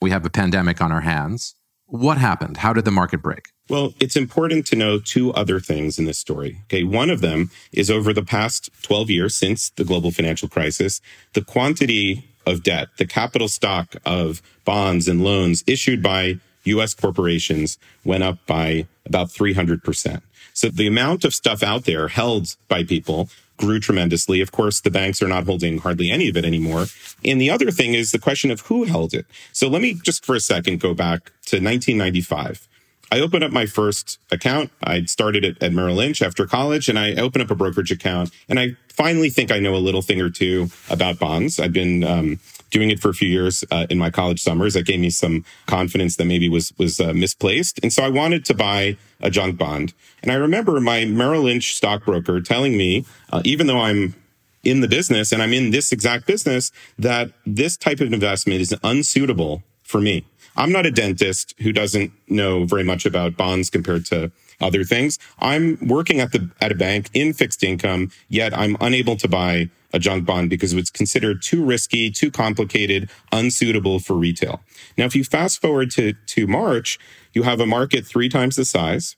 we 0.00 0.10
have 0.10 0.24
a 0.24 0.30
pandemic 0.30 0.80
on 0.80 0.92
our 0.92 1.02
hands. 1.02 1.54
What 1.86 2.16
happened? 2.16 2.58
How 2.58 2.72
did 2.72 2.84
the 2.84 2.90
market 2.90 3.22
break? 3.22 3.48
Well, 3.68 3.94
it's 4.00 4.16
important 4.16 4.66
to 4.68 4.76
know 4.76 4.98
two 4.98 5.32
other 5.34 5.60
things 5.60 5.98
in 5.98 6.06
this 6.06 6.18
story. 6.18 6.58
Okay. 6.64 6.84
One 6.84 7.10
of 7.10 7.20
them 7.20 7.50
is 7.72 7.90
over 7.90 8.12
the 8.12 8.24
past 8.24 8.70
12 8.82 9.10
years 9.10 9.34
since 9.34 9.70
the 9.70 9.84
global 9.84 10.10
financial 10.10 10.48
crisis, 10.48 11.00
the 11.34 11.44
quantity 11.44 12.24
of 12.46 12.62
debt, 12.62 12.88
the 12.98 13.06
capital 13.06 13.48
stock 13.48 13.94
of 14.04 14.42
bonds 14.64 15.06
and 15.06 15.22
loans 15.22 15.62
issued 15.66 16.02
by 16.02 16.40
US 16.64 16.94
corporations 16.94 17.78
went 18.04 18.22
up 18.22 18.38
by 18.46 18.86
about 19.04 19.28
300%. 19.28 20.22
So 20.54 20.68
the 20.68 20.86
amount 20.86 21.24
of 21.24 21.34
stuff 21.34 21.62
out 21.62 21.84
there 21.84 22.08
held 22.08 22.56
by 22.68 22.84
people 22.84 23.28
grew 23.56 23.80
tremendously. 23.80 24.40
Of 24.40 24.52
course, 24.52 24.80
the 24.80 24.90
banks 24.90 25.22
are 25.22 25.28
not 25.28 25.44
holding 25.44 25.78
hardly 25.78 26.10
any 26.10 26.28
of 26.28 26.36
it 26.36 26.44
anymore. 26.44 26.86
And 27.24 27.40
the 27.40 27.50
other 27.50 27.70
thing 27.70 27.94
is 27.94 28.10
the 28.10 28.18
question 28.18 28.50
of 28.50 28.62
who 28.62 28.84
held 28.84 29.14
it. 29.14 29.26
So 29.52 29.68
let 29.68 29.82
me 29.82 29.94
just 29.94 30.24
for 30.24 30.34
a 30.34 30.40
second 30.40 30.80
go 30.80 30.94
back 30.94 31.26
to 31.46 31.56
1995. 31.56 32.68
I 33.12 33.20
opened 33.20 33.44
up 33.44 33.52
my 33.52 33.66
first 33.66 34.18
account. 34.30 34.70
I 34.82 35.04
started 35.04 35.44
it 35.44 35.62
at 35.62 35.72
Merrill 35.72 35.96
Lynch 35.96 36.22
after 36.22 36.46
college 36.46 36.88
and 36.88 36.98
I 36.98 37.12
opened 37.14 37.42
up 37.42 37.50
a 37.50 37.54
brokerage 37.54 37.92
account 37.92 38.30
and 38.48 38.58
I 38.58 38.76
finally 38.88 39.28
think 39.28 39.52
I 39.52 39.58
know 39.58 39.74
a 39.74 39.76
little 39.76 40.00
thing 40.00 40.20
or 40.20 40.30
two 40.30 40.70
about 40.88 41.18
bonds. 41.18 41.60
I've 41.60 41.74
been 41.74 42.04
um, 42.04 42.40
doing 42.72 42.90
it 42.90 42.98
for 42.98 43.10
a 43.10 43.14
few 43.14 43.28
years 43.28 43.62
uh, 43.70 43.86
in 43.88 43.98
my 43.98 44.10
college 44.10 44.42
summers. 44.42 44.74
That 44.74 44.86
gave 44.86 44.98
me 44.98 45.10
some 45.10 45.44
confidence 45.66 46.16
that 46.16 46.24
maybe 46.24 46.48
was 46.48 46.72
was 46.78 46.98
uh, 46.98 47.12
misplaced, 47.12 47.78
and 47.84 47.92
so 47.92 48.02
I 48.02 48.08
wanted 48.08 48.44
to 48.46 48.54
buy 48.54 48.96
a 49.20 49.30
junk 49.30 49.56
bond. 49.56 49.94
And 50.22 50.32
I 50.32 50.34
remember 50.34 50.80
my 50.80 51.04
Merrill 51.04 51.42
Lynch 51.42 51.76
stockbroker 51.76 52.40
telling 52.40 52.76
me, 52.76 53.04
uh, 53.32 53.42
even 53.44 53.68
though 53.68 53.80
I'm 53.80 54.16
in 54.64 54.80
the 54.80 54.88
business 54.88 55.32
and 55.32 55.42
I'm 55.42 55.52
in 55.52 55.70
this 55.70 55.92
exact 55.92 56.26
business, 56.26 56.72
that 56.98 57.30
this 57.46 57.76
type 57.76 58.00
of 58.00 58.12
investment 58.12 58.60
is 58.60 58.74
unsuitable 58.82 59.62
for 59.82 60.00
me. 60.00 60.24
I'm 60.56 60.72
not 60.72 60.86
a 60.86 60.90
dentist 60.90 61.54
who 61.60 61.72
doesn't 61.72 62.12
know 62.28 62.64
very 62.64 62.84
much 62.84 63.06
about 63.06 63.36
bonds 63.36 63.70
compared 63.70 64.06
to 64.06 64.30
other 64.62 64.84
things. 64.84 65.18
I'm 65.38 65.78
working 65.86 66.20
at 66.20 66.32
the 66.32 66.50
at 66.60 66.72
a 66.72 66.74
bank 66.74 67.10
in 67.14 67.32
fixed 67.32 67.62
income, 67.62 68.10
yet 68.28 68.56
I'm 68.56 68.76
unable 68.80 69.16
to 69.16 69.28
buy 69.28 69.70
a 69.92 69.98
junk 69.98 70.24
bond 70.24 70.50
because 70.50 70.72
it's 70.72 70.90
considered 70.90 71.42
too 71.42 71.64
risky, 71.64 72.10
too 72.10 72.30
complicated, 72.30 73.10
unsuitable 73.30 73.98
for 73.98 74.14
retail. 74.14 74.60
Now, 74.96 75.04
if 75.04 75.14
you 75.14 75.24
fast 75.24 75.60
forward 75.60 75.90
to, 75.92 76.14
to 76.14 76.46
March, 76.46 76.98
you 77.32 77.42
have 77.42 77.60
a 77.60 77.66
market 77.66 78.06
three 78.06 78.28
times 78.28 78.56
the 78.56 78.64
size, 78.64 79.16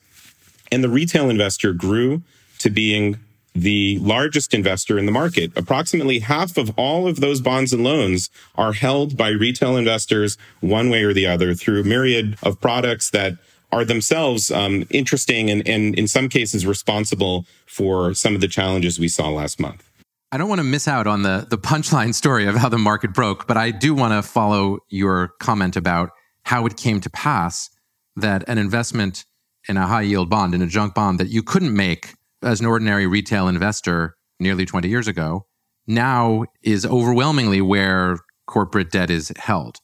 and 0.72 0.82
the 0.82 0.88
retail 0.88 1.30
investor 1.30 1.72
grew 1.72 2.22
to 2.58 2.70
being 2.70 3.18
the 3.54 3.98
largest 4.00 4.52
investor 4.52 4.98
in 4.98 5.06
the 5.06 5.12
market. 5.12 5.52
Approximately 5.56 6.20
half 6.20 6.56
of 6.56 6.72
all 6.76 7.06
of 7.06 7.20
those 7.20 7.40
bonds 7.40 7.72
and 7.72 7.84
loans 7.84 8.28
are 8.56 8.72
held 8.72 9.16
by 9.16 9.28
retail 9.28 9.76
investors 9.76 10.36
one 10.60 10.90
way 10.90 11.04
or 11.04 11.12
the 11.12 11.26
other 11.26 11.54
through 11.54 11.84
myriad 11.84 12.36
of 12.42 12.60
products 12.60 13.10
that 13.10 13.34
are 13.72 13.84
themselves 13.84 14.50
um, 14.50 14.86
interesting 14.90 15.50
and, 15.50 15.66
and 15.68 15.98
in 15.98 16.06
some 16.06 16.28
cases 16.28 16.66
responsible 16.66 17.44
for 17.66 18.14
some 18.14 18.34
of 18.34 18.40
the 18.40 18.48
challenges 18.48 18.98
we 18.98 19.08
saw 19.08 19.28
last 19.28 19.58
month. 19.58 19.90
I 20.30 20.36
don't 20.36 20.48
want 20.48 20.60
to 20.60 20.64
miss 20.64 20.88
out 20.88 21.06
on 21.06 21.22
the 21.22 21.46
the 21.48 21.58
punchline 21.58 22.12
story 22.12 22.46
of 22.46 22.56
how 22.56 22.68
the 22.68 22.78
market 22.78 23.12
broke, 23.12 23.46
but 23.46 23.56
I 23.56 23.70
do 23.70 23.94
want 23.94 24.12
to 24.12 24.28
follow 24.28 24.78
your 24.88 25.28
comment 25.38 25.76
about 25.76 26.10
how 26.44 26.66
it 26.66 26.76
came 26.76 27.00
to 27.00 27.10
pass 27.10 27.70
that 28.16 28.44
an 28.48 28.58
investment 28.58 29.24
in 29.68 29.76
a 29.76 29.86
high 29.86 30.02
yield 30.02 30.28
bond, 30.28 30.54
in 30.54 30.62
a 30.62 30.66
junk 30.66 30.94
bond 30.94 31.18
that 31.20 31.28
you 31.28 31.42
couldn't 31.42 31.74
make 31.74 32.14
as 32.42 32.60
an 32.60 32.66
ordinary 32.66 33.06
retail 33.06 33.48
investor 33.48 34.16
nearly 34.38 34.66
20 34.66 34.88
years 34.88 35.08
ago, 35.08 35.46
now 35.86 36.44
is 36.62 36.84
overwhelmingly 36.84 37.60
where 37.60 38.18
corporate 38.46 38.90
debt 38.90 39.10
is 39.10 39.32
held. 39.36 39.78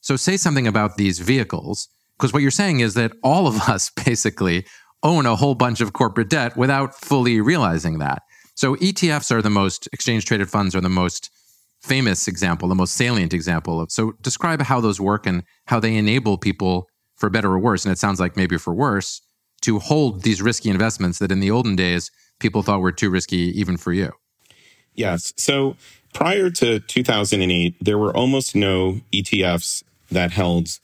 So 0.00 0.16
say 0.16 0.36
something 0.36 0.66
about 0.66 0.96
these 0.96 1.18
vehicles, 1.18 1.88
because 2.16 2.32
what 2.32 2.42
you're 2.42 2.50
saying 2.50 2.80
is 2.80 2.94
that 2.94 3.12
all 3.22 3.46
of 3.46 3.56
us 3.68 3.90
basically 3.90 4.64
own 5.02 5.26
a 5.26 5.36
whole 5.36 5.54
bunch 5.54 5.80
of 5.80 5.92
corporate 5.92 6.30
debt 6.30 6.56
without 6.56 6.94
fully 6.94 7.40
realizing 7.40 7.98
that. 7.98 8.22
So 8.54 8.74
ETFs 8.76 9.30
are 9.30 9.42
the 9.42 9.50
most 9.50 9.88
exchange 9.92 10.24
traded 10.24 10.48
funds 10.48 10.74
are 10.74 10.80
the 10.80 10.88
most 10.88 11.30
famous 11.82 12.26
example, 12.26 12.68
the 12.68 12.74
most 12.74 12.94
salient 12.94 13.34
example 13.34 13.80
of. 13.80 13.92
So 13.92 14.12
describe 14.22 14.62
how 14.62 14.80
those 14.80 15.00
work 15.00 15.26
and 15.26 15.44
how 15.66 15.78
they 15.78 15.96
enable 15.96 16.38
people 16.38 16.88
for 17.14 17.30
better 17.30 17.52
or 17.52 17.58
worse, 17.58 17.84
and 17.84 17.92
it 17.92 17.98
sounds 17.98 18.18
like 18.18 18.36
maybe 18.36 18.58
for 18.58 18.74
worse, 18.74 19.22
to 19.62 19.78
hold 19.78 20.22
these 20.22 20.42
risky 20.42 20.70
investments 20.70 21.18
that 21.18 21.32
in 21.32 21.40
the 21.40 21.50
olden 21.50 21.76
days 21.76 22.10
people 22.38 22.62
thought 22.62 22.80
were 22.80 22.92
too 22.92 23.10
risky 23.10 23.58
even 23.58 23.76
for 23.76 23.92
you. 23.92 24.12
Yes. 24.94 25.32
So 25.36 25.76
prior 26.12 26.50
to 26.50 26.80
2008, 26.80 27.76
there 27.80 27.98
were 27.98 28.14
almost 28.14 28.54
no 28.54 29.00
ETFs 29.12 29.82
that 30.10 30.32
held 30.32 30.78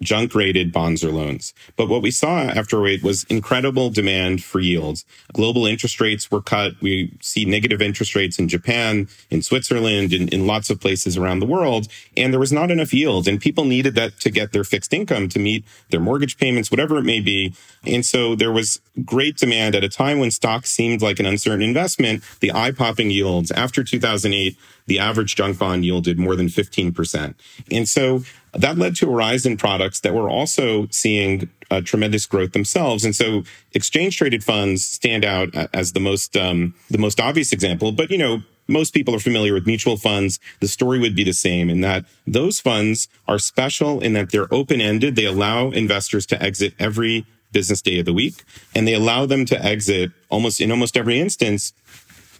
junk 0.00 0.34
rated 0.34 0.72
bonds 0.72 1.02
or 1.02 1.10
loans. 1.10 1.54
But 1.76 1.88
what 1.88 2.02
we 2.02 2.10
saw 2.10 2.40
after 2.40 2.86
08 2.86 3.02
was 3.02 3.24
incredible 3.24 3.90
demand 3.90 4.44
for 4.44 4.60
yields. 4.60 5.04
Global 5.32 5.66
interest 5.66 6.00
rates 6.00 6.30
were 6.30 6.42
cut. 6.42 6.72
We 6.80 7.16
see 7.20 7.44
negative 7.44 7.80
interest 7.80 8.14
rates 8.14 8.38
in 8.38 8.48
Japan, 8.48 9.08
in 9.30 9.42
Switzerland, 9.42 10.12
in, 10.12 10.28
in 10.28 10.46
lots 10.46 10.70
of 10.70 10.80
places 10.80 11.16
around 11.16 11.40
the 11.40 11.46
world. 11.46 11.88
And 12.16 12.32
there 12.32 12.40
was 12.40 12.52
not 12.52 12.70
enough 12.70 12.92
yield 12.92 13.26
and 13.26 13.40
people 13.40 13.64
needed 13.64 13.94
that 13.94 14.20
to 14.20 14.30
get 14.30 14.52
their 14.52 14.64
fixed 14.64 14.92
income 14.92 15.28
to 15.30 15.38
meet 15.38 15.64
their 15.90 16.00
mortgage 16.00 16.36
payments, 16.36 16.70
whatever 16.70 16.98
it 16.98 17.04
may 17.04 17.20
be. 17.20 17.54
And 17.84 18.04
so 18.04 18.34
there 18.34 18.52
was 18.52 18.80
great 19.04 19.36
demand 19.36 19.74
at 19.74 19.84
a 19.84 19.88
time 19.88 20.18
when 20.18 20.30
stocks 20.30 20.70
seemed 20.70 21.02
like 21.02 21.18
an 21.18 21.26
uncertain 21.26 21.62
investment. 21.62 22.22
The 22.40 22.52
eye 22.52 22.72
popping 22.72 23.10
yields 23.10 23.50
after 23.50 23.82
2008 23.82 24.56
the 24.86 24.98
average 24.98 25.34
junk 25.34 25.58
bond 25.58 25.84
yielded 25.84 26.18
more 26.18 26.36
than 26.36 26.46
15%. 26.46 27.34
And 27.70 27.88
so 27.88 28.22
that 28.58 28.78
led 28.78 28.96
to 28.96 29.08
a 29.08 29.10
rise 29.10 29.46
in 29.46 29.56
products 29.56 30.00
that 30.00 30.14
were 30.14 30.30
also 30.30 30.86
seeing 30.90 31.48
uh, 31.70 31.80
tremendous 31.80 32.26
growth 32.26 32.52
themselves. 32.52 33.04
And 33.04 33.14
so 33.14 33.42
exchange 33.72 34.16
traded 34.16 34.44
funds 34.44 34.84
stand 34.84 35.24
out 35.24 35.54
as 35.74 35.92
the 35.92 36.00
most, 36.00 36.36
um, 36.36 36.74
the 36.90 36.98
most 36.98 37.20
obvious 37.20 37.52
example. 37.52 37.92
But, 37.92 38.10
you 38.10 38.18
know, 38.18 38.42
most 38.68 38.94
people 38.94 39.14
are 39.14 39.20
familiar 39.20 39.54
with 39.54 39.66
mutual 39.66 39.96
funds. 39.96 40.40
The 40.60 40.68
story 40.68 40.98
would 40.98 41.14
be 41.14 41.24
the 41.24 41.32
same 41.32 41.70
in 41.70 41.80
that 41.82 42.04
those 42.26 42.60
funds 42.60 43.08
are 43.28 43.38
special 43.38 44.00
in 44.00 44.12
that 44.14 44.30
they're 44.32 44.52
open 44.52 44.80
ended. 44.80 45.16
They 45.16 45.24
allow 45.24 45.70
investors 45.70 46.26
to 46.26 46.42
exit 46.42 46.74
every 46.78 47.26
business 47.52 47.80
day 47.80 47.98
of 47.98 48.04
the 48.04 48.12
week 48.12 48.44
and 48.74 48.86
they 48.86 48.92
allow 48.92 49.24
them 49.24 49.46
to 49.46 49.64
exit 49.64 50.10
almost 50.28 50.60
in 50.60 50.70
almost 50.70 50.96
every 50.96 51.20
instance 51.20 51.72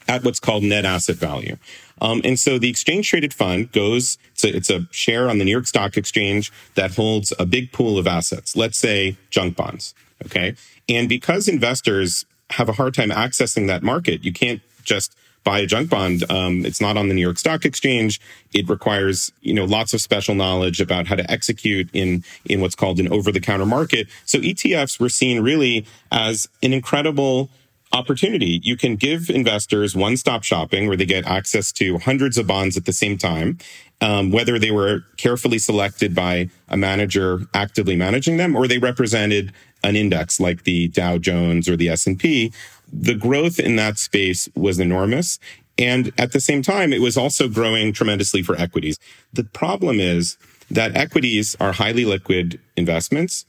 at 0.09 0.25
what's 0.25 0.41
called 0.41 0.63
net 0.63 0.85
asset 0.85 1.17
value. 1.17 1.57
Um, 2.01 2.21
and 2.25 2.39
so 2.39 2.59
the 2.59 2.69
exchange 2.69 3.09
traded 3.09 3.33
fund 3.33 3.73
goes, 3.73 4.19
to, 4.39 4.49
it's 4.49 4.71
a 4.71 4.87
share 4.91 5.29
on 5.29 5.39
the 5.39 5.45
New 5.45 5.51
York 5.51 5.67
Stock 5.67 5.97
Exchange 5.97 6.53
that 6.75 6.95
holds 6.95 7.33
a 7.39 7.47
big 7.47 7.73
pool 7.73 7.99
of 7.99 8.07
assets, 8.07 8.57
let's 8.57 8.79
say 8.79 9.17
junk 9.31 9.57
bonds. 9.57 9.95
Okay. 10.25 10.55
And 10.89 11.09
because 11.09 11.49
investors 11.49 12.27
have 12.51 12.69
a 12.69 12.73
hard 12.73 12.95
time 12.95 13.11
accessing 13.11 13.67
that 13.67 13.83
market, 13.83 14.25
you 14.25 14.33
can't 14.33 14.61
just 14.85 15.17
buy 15.47 15.61
a 15.61 15.67
junk 15.67 15.89
bond. 15.89 16.29
Um, 16.31 16.67
it's 16.67 16.81
not 16.81 16.97
on 16.97 17.09
the 17.09 17.15
New 17.15 17.21
York 17.21 17.39
Stock 17.39 17.65
Exchange. 17.65 18.21
It 18.53 18.69
requires, 18.69 19.31
you 19.43 19.55
know, 19.55 19.65
lots 19.65 19.95
of 19.95 20.01
special 20.01 20.35
knowledge 20.35 20.81
about 20.81 21.07
how 21.07 21.15
to 21.15 21.31
execute 21.31 21.89
in, 21.93 22.25
in 22.45 22.61
what's 22.61 22.75
called 22.75 22.99
an 22.99 23.09
over 23.13 23.31
the 23.31 23.41
counter 23.41 23.65
market. 23.65 24.09
So 24.25 24.41
ETFs 24.41 24.99
were 24.99 25.09
seen 25.09 25.43
really 25.43 25.87
as 26.11 26.49
an 26.63 26.73
incredible 26.73 27.49
opportunity. 27.93 28.61
You 28.63 28.77
can 28.77 28.97
give 28.97 29.31
investors 29.31 29.95
one 29.97 30.17
stop 30.17 30.43
shopping 30.43 30.87
where 30.87 30.97
they 30.97 31.07
get 31.07 31.27
access 31.27 31.73
to 31.73 31.99
hundreds 31.99 32.37
of 32.39 32.47
bonds 32.47 32.77
at 32.77 32.85
the 32.85 32.93
same 32.93 33.17
time, 33.17 33.59
um, 34.01 34.31
whether 34.31 34.59
they 34.59 34.71
were 34.71 35.05
carefully 35.17 35.59
selected 35.59 36.15
by 36.15 36.51
a 36.69 36.77
manager 36.77 37.41
actively 37.55 37.97
managing 37.97 38.37
them 38.37 38.57
or 38.57 38.67
they 38.67 38.79
represented 38.79 39.53
an 39.85 39.97
index 39.97 40.41
like 40.41 40.65
the 40.65 40.89
Dow 40.89 41.19
Jones 41.19 41.69
or 41.69 41.77
the 41.77 41.89
S&P. 41.89 42.53
The 42.93 43.15
growth 43.15 43.59
in 43.59 43.77
that 43.77 43.99
space 43.99 44.49
was 44.55 44.79
enormous. 44.79 45.39
And 45.79 46.13
at 46.19 46.33
the 46.33 46.41
same 46.41 46.63
time, 46.63 46.93
it 46.93 47.01
was 47.01 47.17
also 47.17 47.49
growing 47.49 47.93
tremendously 47.93 48.43
for 48.43 48.57
equities. 48.57 48.99
The 49.33 49.45
problem 49.45 50.01
is 50.01 50.37
that 50.71 50.97
equities 50.97 51.55
are 51.61 51.73
highly 51.73 52.05
liquid 52.05 52.59
investments 52.77 53.45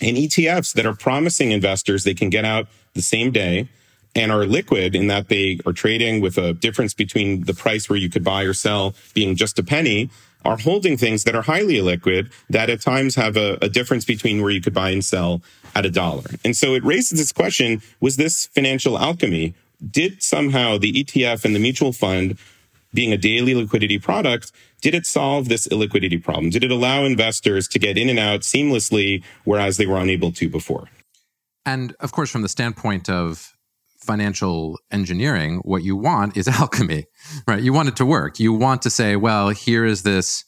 and 0.00 0.16
ETFs 0.16 0.72
that 0.74 0.86
are 0.86 0.94
promising 0.94 1.50
investors 1.50 2.04
they 2.04 2.14
can 2.14 2.30
get 2.30 2.44
out 2.44 2.68
the 2.94 3.02
same 3.02 3.30
day 3.30 3.68
and 4.14 4.32
are 4.32 4.46
liquid 4.46 4.94
in 4.94 5.06
that 5.06 5.28
they 5.28 5.60
are 5.66 5.72
trading 5.72 6.20
with 6.20 6.36
a 6.36 6.52
difference 6.52 6.94
between 6.94 7.44
the 7.44 7.54
price 7.54 7.88
where 7.88 7.98
you 7.98 8.10
could 8.10 8.24
buy 8.24 8.42
or 8.42 8.54
sell 8.54 8.94
being 9.14 9.36
just 9.36 9.58
a 9.58 9.62
penny 9.62 10.10
are 10.44 10.56
holding 10.56 10.96
things 10.96 11.24
that 11.24 11.34
are 11.34 11.42
highly 11.42 11.74
illiquid 11.74 12.30
that 12.48 12.70
at 12.70 12.80
times 12.80 13.14
have 13.14 13.36
a, 13.36 13.58
a, 13.60 13.68
difference 13.68 14.04
between 14.04 14.40
where 14.40 14.50
you 14.50 14.60
could 14.60 14.72
buy 14.72 14.90
and 14.90 15.04
sell 15.04 15.42
at 15.74 15.84
a 15.84 15.90
dollar. 15.90 16.24
And 16.44 16.56
so 16.56 16.74
it 16.74 16.82
raises 16.82 17.18
this 17.18 17.30
question, 17.30 17.82
was 18.00 18.16
this 18.16 18.46
financial 18.46 18.98
alchemy? 18.98 19.54
Did 19.90 20.22
somehow 20.22 20.78
the 20.78 20.92
ETF 20.92 21.44
and 21.44 21.54
the 21.54 21.58
mutual 21.58 21.92
fund 21.92 22.38
being 22.92 23.12
a 23.12 23.16
daily 23.16 23.54
liquidity 23.54 23.98
product, 23.98 24.52
did 24.80 24.94
it 24.94 25.06
solve 25.06 25.48
this 25.48 25.68
illiquidity 25.68 26.22
problem? 26.22 26.50
Did 26.50 26.64
it 26.64 26.70
allow 26.70 27.04
investors 27.04 27.68
to 27.68 27.78
get 27.78 27.96
in 27.96 28.08
and 28.08 28.18
out 28.18 28.40
seamlessly, 28.40 29.22
whereas 29.44 29.76
they 29.76 29.86
were 29.86 29.98
unable 29.98 30.32
to 30.32 30.48
before? 30.48 30.88
And 31.64 31.94
of 32.00 32.12
course, 32.12 32.30
from 32.30 32.42
the 32.42 32.48
standpoint 32.48 33.08
of 33.08 33.54
financial 34.00 34.78
engineering, 34.90 35.60
what 35.64 35.82
you 35.82 35.96
want 35.96 36.36
is 36.36 36.48
alchemy, 36.60 37.06
right? 37.46 37.62
You 37.62 37.72
want 37.72 37.88
it 37.88 37.96
to 37.96 38.06
work. 38.06 38.40
You 38.40 38.52
want 38.52 38.82
to 38.82 38.90
say, 38.90 39.16
well, 39.16 39.50
here 39.50 39.84
is 39.84 40.02
this 40.02 40.44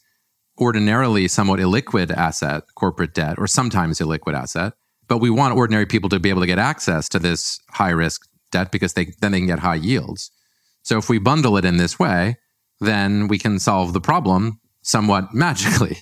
ordinarily 0.60 1.28
somewhat 1.28 1.60
illiquid 1.60 2.10
asset, 2.10 2.64
corporate 2.74 3.14
debt, 3.14 3.38
or 3.38 3.46
sometimes 3.46 3.98
illiquid 3.98 4.34
asset, 4.34 4.74
but 5.08 5.18
we 5.18 5.30
want 5.30 5.56
ordinary 5.56 5.86
people 5.86 6.08
to 6.10 6.20
be 6.20 6.30
able 6.30 6.40
to 6.40 6.46
get 6.46 6.58
access 6.58 7.08
to 7.10 7.18
this 7.18 7.58
high 7.70 7.90
risk 7.90 8.22
debt 8.50 8.70
because 8.70 8.92
they 8.94 9.12
then 9.20 9.32
they 9.32 9.38
can 9.38 9.46
get 9.46 9.58
high 9.58 9.74
yields. 9.74 10.30
So 10.82 10.98
if 10.98 11.08
we 11.08 11.18
bundle 11.18 11.56
it 11.56 11.64
in 11.64 11.76
this 11.76 11.98
way, 11.98 12.36
then 12.80 13.28
we 13.28 13.38
can 13.38 13.58
solve 13.58 13.92
the 13.92 14.00
problem 14.00 14.60
somewhat 14.82 15.28
magically. 15.32 15.98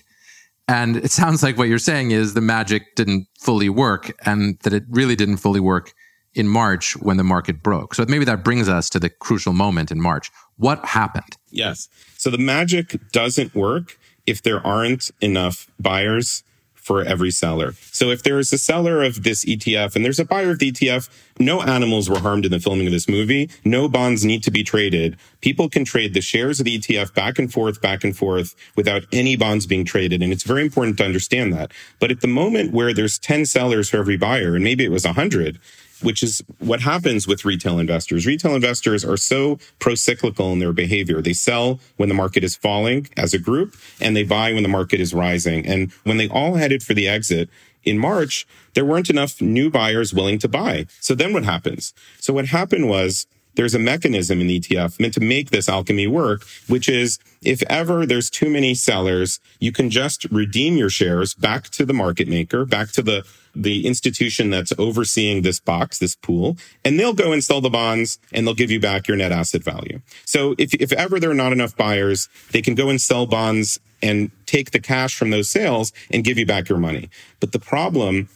And 0.67 0.97
it 0.97 1.11
sounds 1.11 1.43
like 1.43 1.57
what 1.57 1.67
you're 1.67 1.79
saying 1.79 2.11
is 2.11 2.33
the 2.33 2.41
magic 2.41 2.95
didn't 2.95 3.27
fully 3.39 3.69
work 3.69 4.11
and 4.25 4.57
that 4.63 4.73
it 4.73 4.83
really 4.89 5.15
didn't 5.15 5.37
fully 5.37 5.59
work 5.59 5.91
in 6.33 6.47
March 6.47 6.95
when 6.97 7.17
the 7.17 7.23
market 7.23 7.61
broke. 7.61 7.95
So 7.95 8.05
maybe 8.07 8.25
that 8.25 8.43
brings 8.43 8.69
us 8.69 8.89
to 8.91 8.99
the 8.99 9.09
crucial 9.09 9.53
moment 9.53 9.91
in 9.91 10.01
March. 10.01 10.31
What 10.57 10.85
happened? 10.85 11.37
Yes. 11.49 11.89
So 12.17 12.29
the 12.29 12.37
magic 12.37 13.11
doesn't 13.11 13.55
work 13.55 13.97
if 14.25 14.41
there 14.41 14.65
aren't 14.65 15.11
enough 15.21 15.67
buyers 15.79 16.43
for 16.81 17.03
every 17.03 17.29
seller. 17.29 17.73
So 17.91 18.09
if 18.09 18.23
there 18.23 18.39
is 18.39 18.51
a 18.51 18.57
seller 18.57 19.03
of 19.03 19.23
this 19.23 19.45
ETF 19.45 19.95
and 19.95 20.03
there's 20.03 20.19
a 20.19 20.25
buyer 20.25 20.49
of 20.49 20.59
the 20.59 20.71
ETF, 20.71 21.09
no 21.39 21.61
animals 21.61 22.09
were 22.09 22.19
harmed 22.19 22.43
in 22.43 22.51
the 22.51 22.59
filming 22.59 22.87
of 22.87 22.91
this 22.91 23.07
movie. 23.07 23.51
No 23.63 23.87
bonds 23.87 24.25
need 24.25 24.41
to 24.43 24.51
be 24.51 24.63
traded. 24.63 25.15
People 25.41 25.69
can 25.69 25.85
trade 25.85 26.15
the 26.15 26.21
shares 26.21 26.59
of 26.59 26.65
the 26.65 26.79
ETF 26.79 27.13
back 27.13 27.37
and 27.37 27.53
forth, 27.53 27.81
back 27.81 28.03
and 28.03 28.17
forth 28.17 28.55
without 28.75 29.03
any 29.11 29.35
bonds 29.35 29.67
being 29.67 29.85
traded. 29.85 30.23
And 30.23 30.33
it's 30.33 30.43
very 30.43 30.63
important 30.63 30.97
to 30.97 31.05
understand 31.05 31.53
that. 31.53 31.71
But 31.99 32.09
at 32.09 32.21
the 32.21 32.27
moment 32.27 32.73
where 32.73 32.93
there's 32.93 33.19
10 33.19 33.45
sellers 33.45 33.89
for 33.89 33.97
every 33.97 34.17
buyer, 34.17 34.55
and 34.55 34.63
maybe 34.63 34.83
it 34.83 34.91
was 34.91 35.05
100, 35.05 35.59
which 36.03 36.23
is 36.23 36.41
what 36.59 36.81
happens 36.81 37.27
with 37.27 37.45
retail 37.45 37.79
investors. 37.79 38.25
Retail 38.25 38.55
investors 38.55 39.05
are 39.05 39.17
so 39.17 39.59
pro-cyclical 39.79 40.51
in 40.53 40.59
their 40.59 40.73
behavior. 40.73 41.21
They 41.21 41.33
sell 41.33 41.79
when 41.97 42.09
the 42.09 42.15
market 42.15 42.43
is 42.43 42.55
falling 42.55 43.07
as 43.17 43.33
a 43.33 43.39
group 43.39 43.75
and 43.99 44.15
they 44.15 44.23
buy 44.23 44.53
when 44.53 44.63
the 44.63 44.69
market 44.69 44.99
is 44.99 45.13
rising. 45.13 45.65
And 45.65 45.91
when 46.03 46.17
they 46.17 46.27
all 46.27 46.55
headed 46.55 46.83
for 46.83 46.93
the 46.93 47.07
exit, 47.07 47.49
in 47.83 47.97
March, 47.97 48.45
there 48.75 48.85
weren't 48.85 49.09
enough 49.09 49.41
new 49.41 49.69
buyers 49.69 50.13
willing 50.13 50.37
to 50.39 50.47
buy. 50.47 50.85
So 50.99 51.15
then 51.15 51.33
what 51.33 51.45
happens? 51.45 51.93
So 52.19 52.31
what 52.31 52.45
happened 52.45 52.87
was 52.87 53.25
there's 53.55 53.75
a 53.75 53.79
mechanism 53.79 54.39
in 54.39 54.47
ETF 54.47 54.99
meant 54.99 55.13
to 55.15 55.19
make 55.19 55.49
this 55.49 55.67
alchemy 55.67 56.07
work, 56.07 56.43
which 56.67 56.87
is 56.87 57.19
if 57.41 57.61
ever 57.63 58.05
there's 58.05 58.29
too 58.29 58.49
many 58.49 58.73
sellers, 58.73 59.39
you 59.59 59.71
can 59.71 59.89
just 59.89 60.25
redeem 60.25 60.77
your 60.77 60.89
shares 60.89 61.33
back 61.33 61.69
to 61.71 61.85
the 61.85 61.93
market 61.93 62.27
maker, 62.27 62.65
back 62.65 62.91
to 62.91 63.01
the 63.01 63.25
the 63.55 63.85
institution 63.85 64.49
that's 64.49 64.73
overseeing 64.77 65.41
this 65.41 65.59
box, 65.59 65.99
this 65.99 66.15
pool, 66.15 66.57
and 66.85 66.99
they'll 66.99 67.13
go 67.13 67.31
and 67.31 67.43
sell 67.43 67.61
the 67.61 67.69
bonds 67.69 68.19
and 68.31 68.45
they'll 68.45 68.53
give 68.53 68.71
you 68.71 68.79
back 68.79 69.07
your 69.07 69.17
net 69.17 69.31
asset 69.31 69.63
value. 69.63 70.01
So 70.25 70.55
if, 70.57 70.73
if 70.75 70.91
ever 70.93 71.19
there 71.19 71.31
are 71.31 71.35
not 71.35 71.51
enough 71.51 71.75
buyers, 71.75 72.29
they 72.51 72.61
can 72.61 72.75
go 72.75 72.89
and 72.89 72.99
sell 72.99 73.25
bonds 73.25 73.79
and 74.01 74.31
take 74.45 74.71
the 74.71 74.79
cash 74.79 75.15
from 75.15 75.29
those 75.29 75.49
sales 75.49 75.93
and 76.09 76.23
give 76.23 76.37
you 76.37 76.45
back 76.45 76.69
your 76.69 76.79
money. 76.79 77.09
But 77.39 77.51
the 77.51 77.59
problem 77.59 78.29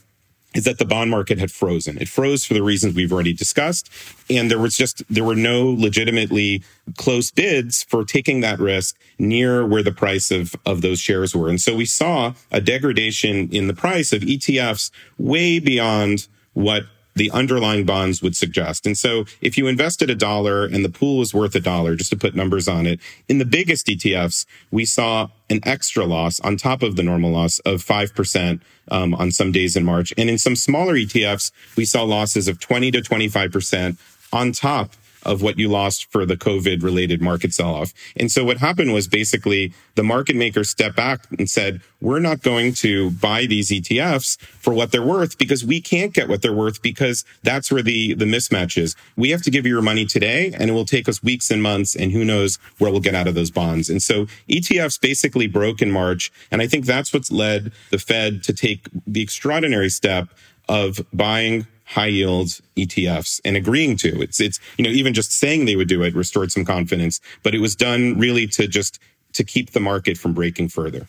is 0.56 0.64
that 0.64 0.80
the 0.80 0.86
bond 0.86 1.12
market 1.12 1.38
had 1.38 1.52
frozen. 1.52 1.98
It 1.98 2.08
froze 2.08 2.46
for 2.46 2.54
the 2.54 2.64
reasons 2.64 2.96
we've 2.96 3.12
already 3.12 3.34
discussed. 3.34 3.90
And 4.30 4.50
there 4.50 4.58
was 4.58 4.76
just, 4.76 5.04
there 5.14 5.24
were 5.24 5.36
no 5.36 5.70
legitimately 5.70 6.64
close 6.98 7.30
bids 7.30 7.84
for 7.84 8.04
taking 8.04 8.40
that 8.42 8.60
risk 8.60 8.98
near 9.20 9.66
where 9.66 9.84
the 9.84 9.92
price 9.92 10.32
of, 10.32 10.56
of 10.66 10.82
those 10.82 11.00
shares 11.00 11.36
were. 11.36 11.50
And 11.50 11.62
so 11.62 11.76
we 11.76 11.86
saw 11.86 12.34
a 12.52 12.62
degradation 12.62 13.50
in 13.52 13.68
the 13.68 13.74
price 13.74 14.14
of 14.14 14.22
ETFs 14.22 14.92
way 15.18 15.60
beyond 15.60 16.28
what 16.54 16.84
the 17.16 17.32
underlying 17.32 17.86
bonds 17.86 18.22
would 18.22 18.36
suggest. 18.36 18.86
And 18.86 18.98
so 18.98 19.26
if 19.42 19.58
you 19.58 19.68
invested 19.68 20.10
a 20.10 20.16
dollar 20.16 20.66
and 20.66 20.84
the 20.84 20.90
pool 20.90 21.18
was 21.18 21.34
worth 21.34 21.56
a 21.56 21.60
dollar, 21.60 21.96
just 21.96 22.10
to 22.12 22.18
put 22.18 22.36
numbers 22.36 22.68
on 22.68 22.86
it, 22.86 23.00
in 23.28 23.38
the 23.38 23.46
biggest 23.46 23.88
ETFs, 23.88 24.46
we 24.70 24.86
saw 24.86 25.30
an 25.50 25.60
extra 25.64 26.06
loss 26.06 26.40
on 26.42 26.58
top 26.58 26.84
of 26.84 26.96
the 26.96 27.04
normal 27.04 27.32
loss 27.32 27.60
of 27.60 27.84
5% 27.84 28.62
um, 28.92 29.16
on 29.16 29.32
some 29.32 29.52
days 29.52 29.76
in 29.76 29.86
March. 29.86 30.14
And 30.18 30.30
in 30.30 30.38
some 30.38 30.56
smaller 30.56 30.96
ETFs, 30.96 31.52
we 31.78 31.86
saw 31.86 32.04
losses 32.04 32.48
of 32.48 32.60
20 32.60 32.92
to 32.92 33.02
25% 33.02 33.98
on 34.34 34.52
top 34.52 34.92
of 35.26 35.42
what 35.42 35.58
you 35.58 35.68
lost 35.68 36.12
for 36.12 36.26
the 36.26 36.38
COVID 36.38 36.84
related 36.84 37.22
market 37.22 37.54
sell 37.54 37.74
off. 37.74 37.94
And 38.16 38.32
so 38.32 38.46
what 38.46 38.58
happened 38.58 38.94
was 38.94 39.08
basically 39.08 39.74
the 39.96 40.04
market 40.04 40.36
makers 40.36 40.70
stepped 40.70 40.96
back 40.96 41.26
and 41.38 41.50
said, 41.50 41.82
we're 42.02 42.20
not 42.20 42.42
going 42.42 42.74
to 42.74 43.12
buy 43.12 43.46
these 43.46 43.70
ETFs 43.70 44.40
for 44.40 44.74
what 44.74 44.92
they're 44.92 45.02
worth 45.02 45.38
because 45.38 45.66
we 45.66 45.82
can't 45.82 46.14
get 46.14 46.30
what 46.30 46.42
they're 46.42 46.54
worth 46.54 46.82
because 46.82 47.26
that's 47.44 47.72
where 47.72 47.82
the, 47.82 48.14
the 48.14 48.26
mismatch 48.26 48.78
is. 48.78 48.96
We 49.16 49.32
have 49.32 49.42
to 49.44 49.52
give 49.52 49.66
you 49.66 49.74
your 49.74 49.82
money 49.82 50.06
today 50.06 50.52
and 50.54 50.70
it 50.70 50.74
will 50.74 50.86
take 50.86 51.10
us 51.10 51.24
weeks 51.24 51.50
and 51.50 51.64
months 51.64 51.96
and 51.96 52.12
who 52.12 52.24
knows 52.24 52.58
where 52.78 52.92
we'll 52.92 53.02
get 53.02 53.16
out 53.16 53.28
of 53.28 53.36
those 53.36 53.52
bonds. 53.52 53.90
And 53.90 54.02
so 54.02 54.28
ETFs 54.48 55.02
basically 55.02 55.48
broke 55.48 55.82
in 55.82 55.92
March. 55.92 56.32
And 56.52 56.62
I 56.62 56.68
think 56.68 56.86
that's 56.86 57.14
what's 57.14 57.32
led 57.32 57.72
the 57.90 57.98
Fed 57.98 58.44
to 58.44 58.54
take 58.54 58.88
the 59.08 59.22
extraordinary 59.22 59.90
step 59.90 60.30
of 60.68 61.06
buying 61.14 61.68
high 61.86 62.08
yield 62.08 62.60
ETFs 62.76 63.40
and 63.46 63.56
agreeing 63.56 63.96
to. 63.98 64.22
It's, 64.22 64.40
it's, 64.40 64.60
you 64.78 64.84
know, 64.84 64.90
even 64.90 65.14
just 65.14 65.32
saying 65.32 65.66
they 65.66 65.76
would 65.76 65.88
do 65.88 66.04
it 66.04 66.16
restored 66.16 66.52
some 66.52 66.66
confidence, 66.66 67.22
but 67.44 67.56
it 67.56 67.60
was 67.60 67.76
done 67.76 68.18
really 68.18 68.48
to 68.48 68.68
just, 68.68 69.00
to 69.34 69.44
keep 69.44 69.72
the 69.72 69.80
market 69.80 70.18
from 70.18 70.34
breaking 70.34 70.70
further. 70.70 71.08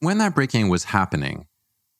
When 0.00 0.18
that 0.18 0.34
breaking 0.34 0.68
was 0.68 0.84
happening, 0.84 1.46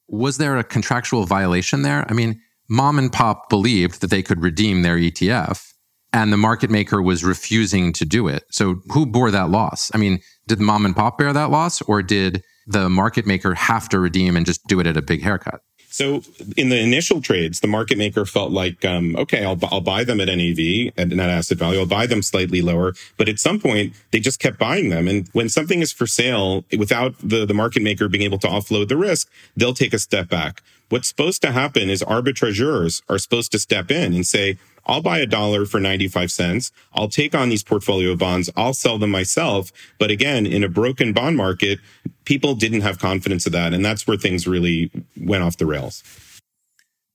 was 0.09 0.39
there 0.39 0.57
a 0.57 0.65
contractual 0.65 1.25
violation 1.25 1.83
there? 1.83 2.07
I 2.09 2.13
mean, 2.13 2.41
mom 2.69 2.99
and 2.99 3.13
pop 3.13 3.49
believed 3.49 4.01
that 4.01 4.11
they 4.11 4.23
could 4.23 4.43
redeem 4.43 4.83
their 4.83 4.97
ETF 4.97 5.73
and 6.13 6.33
the 6.33 6.37
market 6.37 6.71
maker 6.71 7.03
was 7.03 7.25
refusing 7.25 7.93
to 7.95 8.05
do 8.05 8.29
it. 8.29 8.45
So 8.51 8.81
who 8.93 9.07
bore 9.07 9.31
that 9.31 9.51
loss? 9.51 9.91
I 9.95 9.99
mean, 9.99 10.21
did 10.47 10.61
mom 10.61 10.85
and 10.85 10.97
pop 10.97 11.19
bear 11.19 11.33
that 11.33 11.51
loss 11.51 11.83
or 11.83 12.03
did 12.03 12.43
the 12.67 12.89
market 12.89 13.27
maker 13.27 13.55
have 13.55 13.89
to 13.91 13.99
redeem 13.99 14.37
and 14.37 14.47
just 14.47 14.67
do 14.67 14.81
it 14.81 14.87
at 14.87 14.97
a 14.97 15.03
big 15.03 15.23
haircut? 15.23 15.63
So 15.99 16.23
in 16.57 16.69
the 16.69 16.79
initial 16.79 17.21
trades, 17.21 17.59
the 17.59 17.67
market 17.67 17.99
maker 17.99 18.25
felt 18.25 18.53
like, 18.53 18.85
um, 18.85 19.17
okay, 19.17 19.45
I'll, 19.45 19.59
I'll 19.65 19.81
buy 19.81 20.05
them 20.05 20.21
at 20.21 20.29
NAV, 20.29 20.93
at 20.97 21.09
net 21.09 21.29
asset 21.29 21.59
value. 21.59 21.81
I'll 21.81 21.87
buy 21.87 22.07
them 22.07 22.23
slightly 22.23 22.63
lower. 22.63 22.95
But 23.17 23.29
at 23.29 23.41
some 23.41 23.59
point, 23.59 23.95
they 24.13 24.21
just 24.21 24.39
kept 24.39 24.61
buying 24.61 24.91
them. 24.91 25.09
And 25.09 25.27
when 25.33 25.49
something 25.49 25.81
is 25.81 25.93
for 25.93 26.07
sale, 26.07 26.65
without 26.79 27.17
the, 27.19 27.45
the 27.45 27.53
market 27.53 27.83
maker 27.83 28.09
being 28.09 28.23
able 28.23 28.39
to 28.39 28.47
offload 28.47 28.87
the 28.87 28.97
risk, 28.97 29.29
they'll 29.57 29.75
take 29.75 29.93
a 29.93 29.99
step 29.99 30.29
back. 30.29 30.63
What's 30.89 31.09
supposed 31.09 31.43
to 31.43 31.51
happen 31.51 31.91
is 31.91 32.01
arbitrageurs 32.05 33.03
are 33.09 33.19
supposed 33.19 33.51
to 33.51 33.59
step 33.59 33.91
in 33.91 34.15
and 34.15 34.25
say, 34.25 34.57
I'll 34.89 35.03
buy 35.03 35.19
a 35.19 35.27
dollar 35.27 35.67
for 35.67 35.79
95 35.79 36.31
cents. 36.31 36.73
I'll 36.95 37.09
take 37.09 37.35
on 37.35 37.51
these 37.51 37.63
portfolio 37.63 38.17
bonds. 38.17 38.49
I'll 38.57 38.73
sell 38.73 38.99
them 38.99 39.11
myself. 39.11 39.71
But 39.99 40.11
again, 40.11 40.47
in 40.47 40.65
a 40.65 40.69
broken 40.69 41.13
bond 41.13 41.37
market, 41.37 41.79
people 42.25 42.55
didn't 42.55 42.81
have 42.81 42.99
confidence 42.99 43.45
of 43.47 43.53
that. 43.53 43.75
And 43.75 43.85
that's 43.85 44.07
where 44.07 44.17
things 44.17 44.47
really 44.47 44.91
went 45.21 45.45
off 45.45 45.59
the 45.59 45.67
rails. 45.67 46.03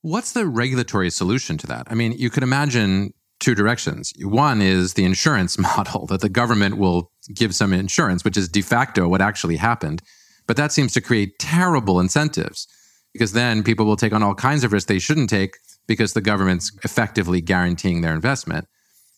What's 0.02 0.34
the 0.34 0.46
regulatory 0.46 1.10
solution 1.10 1.58
to 1.60 1.68
that? 1.68 1.88
I 1.90 1.96
mean, 1.96 2.12
you 2.12 2.30
could 2.30 2.44
imagine 2.44 3.14
two 3.40 3.56
directions. 3.56 4.14
One 4.22 4.62
is 4.62 4.94
the 4.94 5.06
insurance 5.06 5.58
model 5.60 6.06
that 6.08 6.22
the 6.22 6.30
government 6.30 6.78
will 6.78 7.12
give 7.34 7.56
some 7.56 7.74
insurance, 7.74 8.24
which 8.24 8.38
is 8.38 8.48
de 8.48 8.62
facto 8.62 9.08
what 9.08 9.22
actually 9.22 9.58
happened. 9.58 10.02
But 10.46 10.58
that 10.58 10.72
seems 10.72 10.94
to 10.94 11.02
create 11.02 11.40
terrible 11.40 12.00
incentives 12.00 12.68
because 13.14 13.34
then 13.34 13.64
people 13.64 13.86
will 13.86 13.96
take 13.96 14.14
on 14.14 14.24
all 14.24 14.36
kinds 14.36 14.64
of 14.64 14.74
risks 14.74 14.88
they 14.88 15.00
shouldn't 15.00 15.30
take 15.30 15.58
because 15.88 16.14
the 16.14 16.22
government's 16.22 16.72
effectively 16.84 17.42
guaranteeing 17.42 18.02
their 18.02 18.14
investment. 18.14 18.68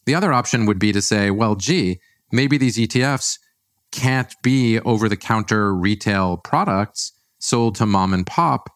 The 0.06 0.16
other 0.16 0.34
option 0.34 0.66
would 0.66 0.80
be 0.80 0.92
to 0.92 1.02
say, 1.02 1.32
well, 1.32 1.56
gee, 1.56 2.00
maybe 2.32 2.58
these 2.58 2.78
ETFs 2.78 3.40
can't 3.92 4.34
be 4.44 4.80
over 4.82 5.08
the 5.08 5.18
counter 5.18 5.74
retail 5.74 6.38
products 6.38 7.14
sold 7.40 7.76
to 7.76 7.86
mom 7.86 8.14
and 8.14 8.26
pop 8.26 8.70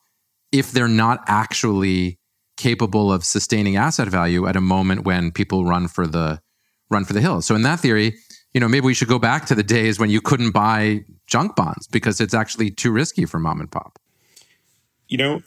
if 0.52 0.71
they're 0.71 0.88
not 0.88 1.19
actually 1.28 2.19
capable 2.58 3.12
of 3.12 3.23
sustaining 3.23 3.78
asset 3.78 4.08
value 4.08 4.47
at 4.47 4.56
a 4.56 4.62
moment 4.62 5.06
when 5.06 5.32
people 5.32 5.65
run 5.65 5.88
for 5.88 6.06
the 6.06 6.41
run 6.89 7.06
for 7.06 7.13
the 7.13 7.21
hills. 7.21 7.45
So 7.45 7.56
in 7.56 7.62
that 7.63 7.80
theory, 7.80 8.15
you 8.54 8.60
know, 8.60 8.67
maybe 8.67 8.86
we 8.86 8.93
should 8.93 9.08
go 9.08 9.19
back 9.19 9.45
to 9.47 9.56
the 9.56 9.63
days 9.63 9.99
when 9.99 10.10
you 10.10 10.21
couldn't 10.21 10.52
buy 10.52 11.02
junk 11.28 11.56
bonds 11.56 11.88
because 11.88 12.19
it's 12.19 12.34
actually 12.34 12.71
too 12.71 12.91
risky 12.91 13.25
for 13.25 13.39
mom 13.39 13.60
and 13.60 13.71
pop. 13.71 13.99
You 15.08 15.17
know, 15.17 15.41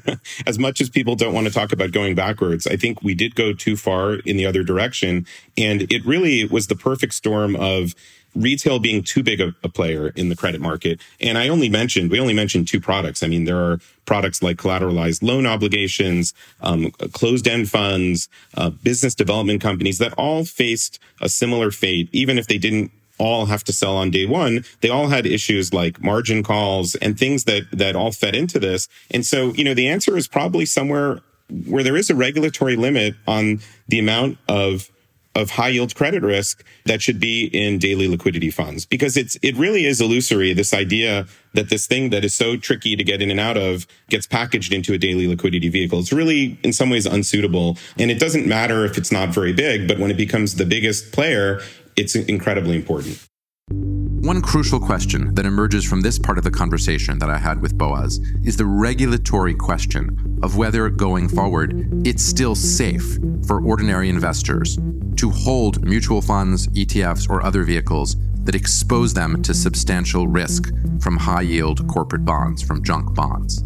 as 0.46 0.58
much 0.58 0.80
as 0.80 0.90
people 0.90 1.14
don't 1.14 1.34
want 1.34 1.46
to 1.46 1.52
talk 1.52 1.72
about 1.72 1.92
going 1.92 2.14
backwards, 2.14 2.66
I 2.66 2.76
think 2.76 3.02
we 3.02 3.14
did 3.14 3.34
go 3.34 3.52
too 3.52 3.76
far 3.76 4.14
in 4.14 4.36
the 4.36 4.46
other 4.46 4.62
direction. 4.62 5.26
And 5.56 5.82
it 5.92 6.04
really 6.04 6.44
was 6.44 6.66
the 6.66 6.76
perfect 6.76 7.14
storm 7.14 7.56
of 7.56 7.94
retail 8.34 8.78
being 8.78 9.02
too 9.02 9.22
big 9.22 9.40
a, 9.40 9.54
a, 9.62 9.68
player 9.68 10.08
in 10.08 10.28
the 10.28 10.36
credit 10.36 10.60
market. 10.60 11.00
And 11.20 11.36
I 11.36 11.48
only 11.48 11.68
mentioned, 11.68 12.10
we 12.10 12.18
only 12.18 12.34
mentioned 12.34 12.66
two 12.66 12.80
products. 12.80 13.22
I 13.22 13.26
mean, 13.26 13.44
there 13.44 13.58
are 13.58 13.78
products 14.06 14.42
like 14.42 14.56
collateralized 14.56 15.22
loan 15.22 15.46
obligations, 15.46 16.32
um, 16.62 16.90
closed 17.12 17.46
end 17.46 17.68
funds, 17.68 18.28
uh, 18.56 18.70
business 18.70 19.14
development 19.14 19.60
companies 19.60 19.98
that 19.98 20.14
all 20.14 20.44
faced 20.44 20.98
a 21.20 21.28
similar 21.28 21.70
fate, 21.70 22.08
even 22.12 22.38
if 22.38 22.46
they 22.46 22.58
didn't 22.58 22.90
all 23.18 23.46
have 23.46 23.64
to 23.64 23.72
sell 23.72 23.96
on 23.96 24.10
day 24.10 24.26
one. 24.26 24.64
They 24.80 24.88
all 24.88 25.08
had 25.08 25.26
issues 25.26 25.72
like 25.72 26.02
margin 26.02 26.42
calls 26.42 26.94
and 26.96 27.18
things 27.18 27.44
that, 27.44 27.64
that 27.72 27.94
all 27.94 28.12
fed 28.12 28.34
into 28.34 28.58
this. 28.58 28.88
And 29.10 29.24
so, 29.24 29.52
you 29.52 29.64
know, 29.64 29.74
the 29.74 29.88
answer 29.88 30.16
is 30.16 30.26
probably 30.26 30.66
somewhere 30.66 31.20
where 31.66 31.82
there 31.82 31.96
is 31.96 32.10
a 32.10 32.14
regulatory 32.14 32.76
limit 32.76 33.14
on 33.26 33.60
the 33.88 33.98
amount 33.98 34.38
of 34.48 34.90
of 35.34 35.50
high 35.50 35.68
yield 35.68 35.94
credit 35.94 36.22
risk 36.22 36.62
that 36.84 37.00
should 37.00 37.18
be 37.18 37.46
in 37.46 37.78
daily 37.78 38.06
liquidity 38.06 38.50
funds 38.50 38.84
because 38.84 39.16
it's 39.16 39.36
it 39.42 39.56
really 39.56 39.86
is 39.86 40.00
illusory 40.00 40.52
this 40.52 40.74
idea 40.74 41.26
that 41.54 41.70
this 41.70 41.86
thing 41.86 42.10
that 42.10 42.24
is 42.24 42.34
so 42.34 42.56
tricky 42.56 42.96
to 42.96 43.04
get 43.04 43.22
in 43.22 43.30
and 43.30 43.40
out 43.40 43.56
of 43.56 43.86
gets 44.10 44.26
packaged 44.26 44.72
into 44.74 44.92
a 44.92 44.98
daily 44.98 45.26
liquidity 45.26 45.70
vehicle 45.70 45.98
it's 45.98 46.12
really 46.12 46.58
in 46.62 46.72
some 46.72 46.90
ways 46.90 47.06
unsuitable 47.06 47.78
and 47.98 48.10
it 48.10 48.18
doesn't 48.18 48.46
matter 48.46 48.84
if 48.84 48.98
it's 48.98 49.10
not 49.10 49.30
very 49.30 49.54
big 49.54 49.88
but 49.88 49.98
when 49.98 50.10
it 50.10 50.18
becomes 50.18 50.56
the 50.56 50.66
biggest 50.66 51.12
player 51.12 51.62
it's 51.96 52.14
incredibly 52.14 52.76
important. 52.76 53.26
One 53.68 54.40
crucial 54.40 54.78
question 54.78 55.34
that 55.34 55.46
emerges 55.46 55.84
from 55.84 56.00
this 56.00 56.16
part 56.16 56.38
of 56.38 56.44
the 56.44 56.50
conversation 56.50 57.18
that 57.18 57.28
I 57.28 57.38
had 57.38 57.60
with 57.60 57.76
Boaz 57.76 58.18
is 58.44 58.56
the 58.56 58.66
regulatory 58.66 59.52
question 59.52 60.38
of 60.44 60.56
whether 60.56 60.88
going 60.90 61.28
forward 61.28 62.06
it's 62.06 62.24
still 62.24 62.54
safe 62.54 63.18
for 63.46 63.60
ordinary 63.64 64.08
investors 64.08 64.78
to 65.16 65.30
hold 65.30 65.84
mutual 65.84 66.22
funds, 66.22 66.68
ETFs, 66.68 67.28
or 67.28 67.44
other 67.44 67.64
vehicles 67.64 68.16
that 68.44 68.54
expose 68.54 69.12
them 69.12 69.42
to 69.42 69.54
substantial 69.54 70.28
risk 70.28 70.72
from 71.00 71.16
high 71.16 71.42
yield 71.42 71.86
corporate 71.88 72.24
bonds, 72.24 72.62
from 72.62 72.84
junk 72.84 73.12
bonds. 73.14 73.64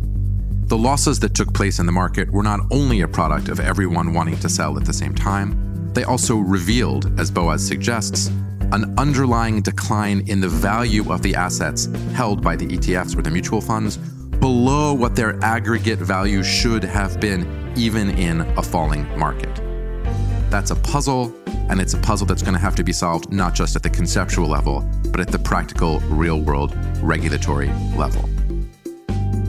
The 0.69 0.79
losses 0.79 1.21
that 1.21 1.35
took 1.35 1.53
place 1.55 1.79
in 1.79 1.87
the 1.87 1.93
market 1.93 2.31
were 2.31 2.43
not 2.43 2.61
only 2.71 3.03
a 3.03 3.09
product 3.09 3.49
of 3.49 3.61
everyone 3.61 4.15
wanting 4.15 4.39
to 4.39 4.49
sell 4.49 4.79
at 4.79 4.85
the 4.85 4.93
same 4.93 5.15
time, 5.15 5.66
they 5.97 6.05
also 6.05 6.37
revealed, 6.37 7.19
as 7.19 7.31
Boaz 7.31 7.67
suggests, 7.67 8.27
an 8.73 8.95
underlying 8.99 9.63
decline 9.63 10.29
in 10.29 10.41
the 10.41 10.49
value 10.49 11.11
of 11.11 11.23
the 11.23 11.35
assets 11.35 11.87
held 12.13 12.43
by 12.43 12.55
the 12.55 12.67
ETFs 12.67 13.17
or 13.17 13.23
the 13.23 13.31
mutual 13.31 13.63
funds 13.63 13.97
below 13.97 14.93
what 14.93 15.17
their 15.17 15.43
aggregate 15.43 15.99
value 15.99 16.43
should 16.43 16.85
have 16.85 17.19
been, 17.19 17.73
even 17.77 18.11
in 18.11 18.43
a 18.59 18.63
falling 18.63 19.09
market. 19.19 19.55
That's 20.51 20.71
a 20.71 20.77
puzzle, 20.77 21.35
and 21.71 21.81
it's 21.81 21.95
a 21.95 21.99
puzzle 21.99 22.27
that's 22.27 22.43
going 22.43 22.53
to 22.53 22.61
have 22.61 22.77
to 22.77 22.85
be 22.85 22.93
solved 22.93 23.33
not 23.33 23.55
just 23.55 23.75
at 23.75 23.83
the 23.83 23.89
conceptual 23.89 24.49
level, 24.49 24.87
but 25.11 25.21
at 25.21 25.29
the 25.29 25.39
practical, 25.39 26.01
real 26.01 26.43
world, 26.43 26.77
regulatory 27.03 27.69
level. 27.97 28.29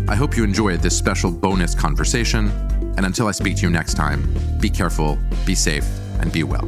I 0.08 0.16
hope 0.16 0.38
you 0.38 0.46
enjoyed 0.46 0.80
this 0.80 0.98
special 0.98 1.30
bonus 1.30 1.76
conversation, 1.76 2.48
and 2.96 3.06
until 3.06 3.28
I 3.28 3.32
speak 3.32 3.58
to 3.58 3.64
you 3.64 3.70
next 3.70 3.96
time, 3.96 4.34
be 4.62 4.70
careful, 4.70 5.18
be 5.46 5.54
safe, 5.54 5.86
and 6.20 6.32
be 6.32 6.44
well. 6.44 6.68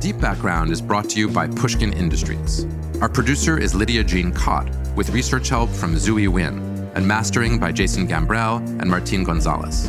Deep 0.00 0.20
Background 0.20 0.70
is 0.70 0.80
brought 0.80 1.08
to 1.10 1.18
you 1.18 1.28
by 1.28 1.46
Pushkin 1.46 1.92
Industries. 1.92 2.66
Our 3.00 3.08
producer 3.08 3.58
is 3.58 3.74
Lydia 3.74 4.04
Jean 4.04 4.32
Kott, 4.32 4.68
with 4.96 5.10
research 5.10 5.48
help 5.48 5.70
from 5.70 5.94
Zui 5.94 6.28
Win, 6.28 6.58
and 6.94 7.06
mastering 7.06 7.58
by 7.58 7.72
Jason 7.72 8.06
Gambrell 8.06 8.58
and 8.80 8.90
Martin 8.90 9.24
Gonzalez. 9.24 9.88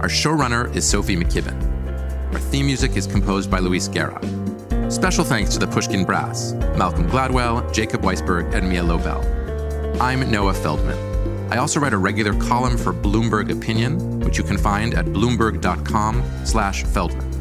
Our 0.00 0.08
showrunner 0.08 0.74
is 0.76 0.86
Sophie 0.86 1.16
McKibben. 1.16 2.32
Our 2.32 2.40
theme 2.40 2.66
music 2.66 2.96
is 2.96 3.06
composed 3.06 3.50
by 3.50 3.58
Luis 3.58 3.88
Guerra. 3.88 4.20
Special 4.90 5.24
thanks 5.24 5.52
to 5.54 5.58
the 5.58 5.66
Pushkin 5.66 6.04
Brass, 6.04 6.52
Malcolm 6.76 7.08
Gladwell, 7.08 7.72
Jacob 7.72 8.02
Weisberg, 8.02 8.54
and 8.54 8.68
Mia 8.68 8.82
Lobel. 8.82 9.24
I'm 10.00 10.30
Noah 10.30 10.54
Feldman. 10.54 10.98
I 11.52 11.56
also 11.58 11.80
write 11.80 11.94
a 11.94 11.98
regular 11.98 12.34
column 12.40 12.76
for 12.76 12.92
Bloomberg 12.92 13.50
Opinion, 13.50 14.20
which 14.20 14.38
you 14.38 14.44
can 14.44 14.58
find 14.58 14.94
at 14.94 15.06
bloomberg.com/feldman. 15.06 17.33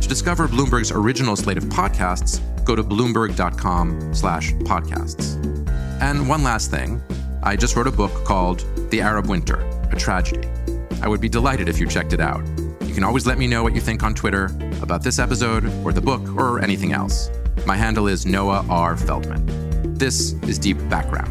To 0.00 0.08
discover 0.08 0.48
Bloomberg's 0.48 0.92
original 0.92 1.36
slate 1.36 1.58
of 1.58 1.64
podcasts, 1.64 2.40
go 2.64 2.76
to 2.76 2.84
bloomberg.com/podcasts. 2.84 5.36
And 6.00 6.28
one 6.28 6.42
last 6.42 6.70
thing, 6.70 7.00
I 7.42 7.56
just 7.56 7.76
wrote 7.76 7.86
a 7.86 7.92
book 7.92 8.24
called 8.24 8.64
The 8.90 9.00
Arab 9.00 9.28
Winter: 9.28 9.60
A 9.90 9.96
Tragedy. 9.96 10.46
I 11.02 11.08
would 11.08 11.20
be 11.20 11.28
delighted 11.28 11.68
if 11.68 11.78
you 11.78 11.86
checked 11.86 12.12
it 12.12 12.20
out. 12.20 12.42
You 12.82 12.94
can 12.94 13.04
always 13.04 13.26
let 13.26 13.38
me 13.38 13.46
know 13.46 13.62
what 13.62 13.74
you 13.74 13.80
think 13.80 14.02
on 14.02 14.14
Twitter 14.14 14.50
about 14.82 15.02
this 15.02 15.18
episode 15.18 15.70
or 15.84 15.92
the 15.92 16.00
book 16.00 16.22
or 16.36 16.60
anything 16.60 16.92
else. 16.92 17.30
My 17.66 17.76
handle 17.76 18.08
is 18.08 18.26
Noah 18.26 18.64
R. 18.68 18.96
Feldman. 18.96 19.94
This 19.94 20.34
is 20.42 20.58
Deep 20.58 20.76
Background. 20.88 21.30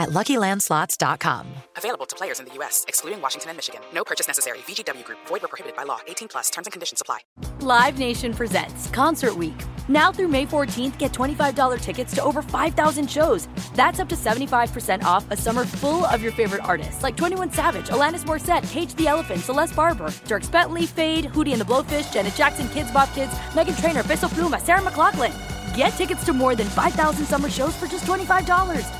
at 0.00 0.08
LuckyLandSlots.com. 0.08 1.46
Available 1.76 2.06
to 2.06 2.16
players 2.16 2.40
in 2.40 2.46
the 2.46 2.54
U.S., 2.54 2.84
excluding 2.88 3.20
Washington 3.20 3.50
and 3.50 3.56
Michigan. 3.56 3.80
No 3.94 4.02
purchase 4.02 4.26
necessary. 4.26 4.58
VGW 4.60 5.04
Group. 5.04 5.18
Void 5.26 5.42
where 5.42 5.48
prohibited 5.48 5.76
by 5.76 5.84
law. 5.84 6.00
18 6.08 6.28
plus. 6.28 6.50
Terms 6.50 6.66
and 6.66 6.72
conditions 6.72 7.00
apply. 7.00 7.20
Live 7.60 7.98
Nation 7.98 8.32
presents 8.34 8.88
Concert 8.88 9.36
Week. 9.36 9.54
Now 9.88 10.12
through 10.12 10.28
May 10.28 10.46
14th, 10.46 10.98
get 10.98 11.12
$25 11.12 11.80
tickets 11.80 12.14
to 12.14 12.22
over 12.22 12.42
5,000 12.42 13.10
shows. 13.10 13.48
That's 13.74 14.00
up 14.00 14.08
to 14.08 14.14
75% 14.14 15.02
off 15.02 15.30
a 15.30 15.36
summer 15.36 15.64
full 15.64 16.04
of 16.06 16.22
your 16.22 16.32
favorite 16.32 16.64
artists 16.64 17.02
like 17.02 17.16
21 17.16 17.52
Savage, 17.52 17.88
Alanis 17.88 18.24
Morissette, 18.24 18.68
Cage 18.70 18.94
the 18.94 19.08
Elephant, 19.08 19.40
Celeste 19.40 19.74
Barber, 19.74 20.06
Dierks 20.26 20.50
Bentley, 20.50 20.86
Feid, 20.86 21.26
Hootie 21.26 21.52
and 21.52 21.60
the 21.60 21.64
Blowfish, 21.64 22.12
Janet 22.12 22.34
Jackson, 22.34 22.66
Kidz 22.68 22.92
Bop 22.94 23.12
Kids, 23.14 23.32
Meghan 23.52 23.78
Trainor, 23.80 24.04
Peso 24.04 24.28
Pluma, 24.28 24.60
Sarah 24.60 24.80
McLachlan. 24.80 25.34
Get 25.76 25.90
tickets 25.90 26.24
to 26.24 26.32
more 26.32 26.54
than 26.54 26.66
5,000 26.68 27.26
summer 27.26 27.50
shows 27.50 27.76
for 27.76 27.86
just 27.86 28.04
$25. 28.04 28.99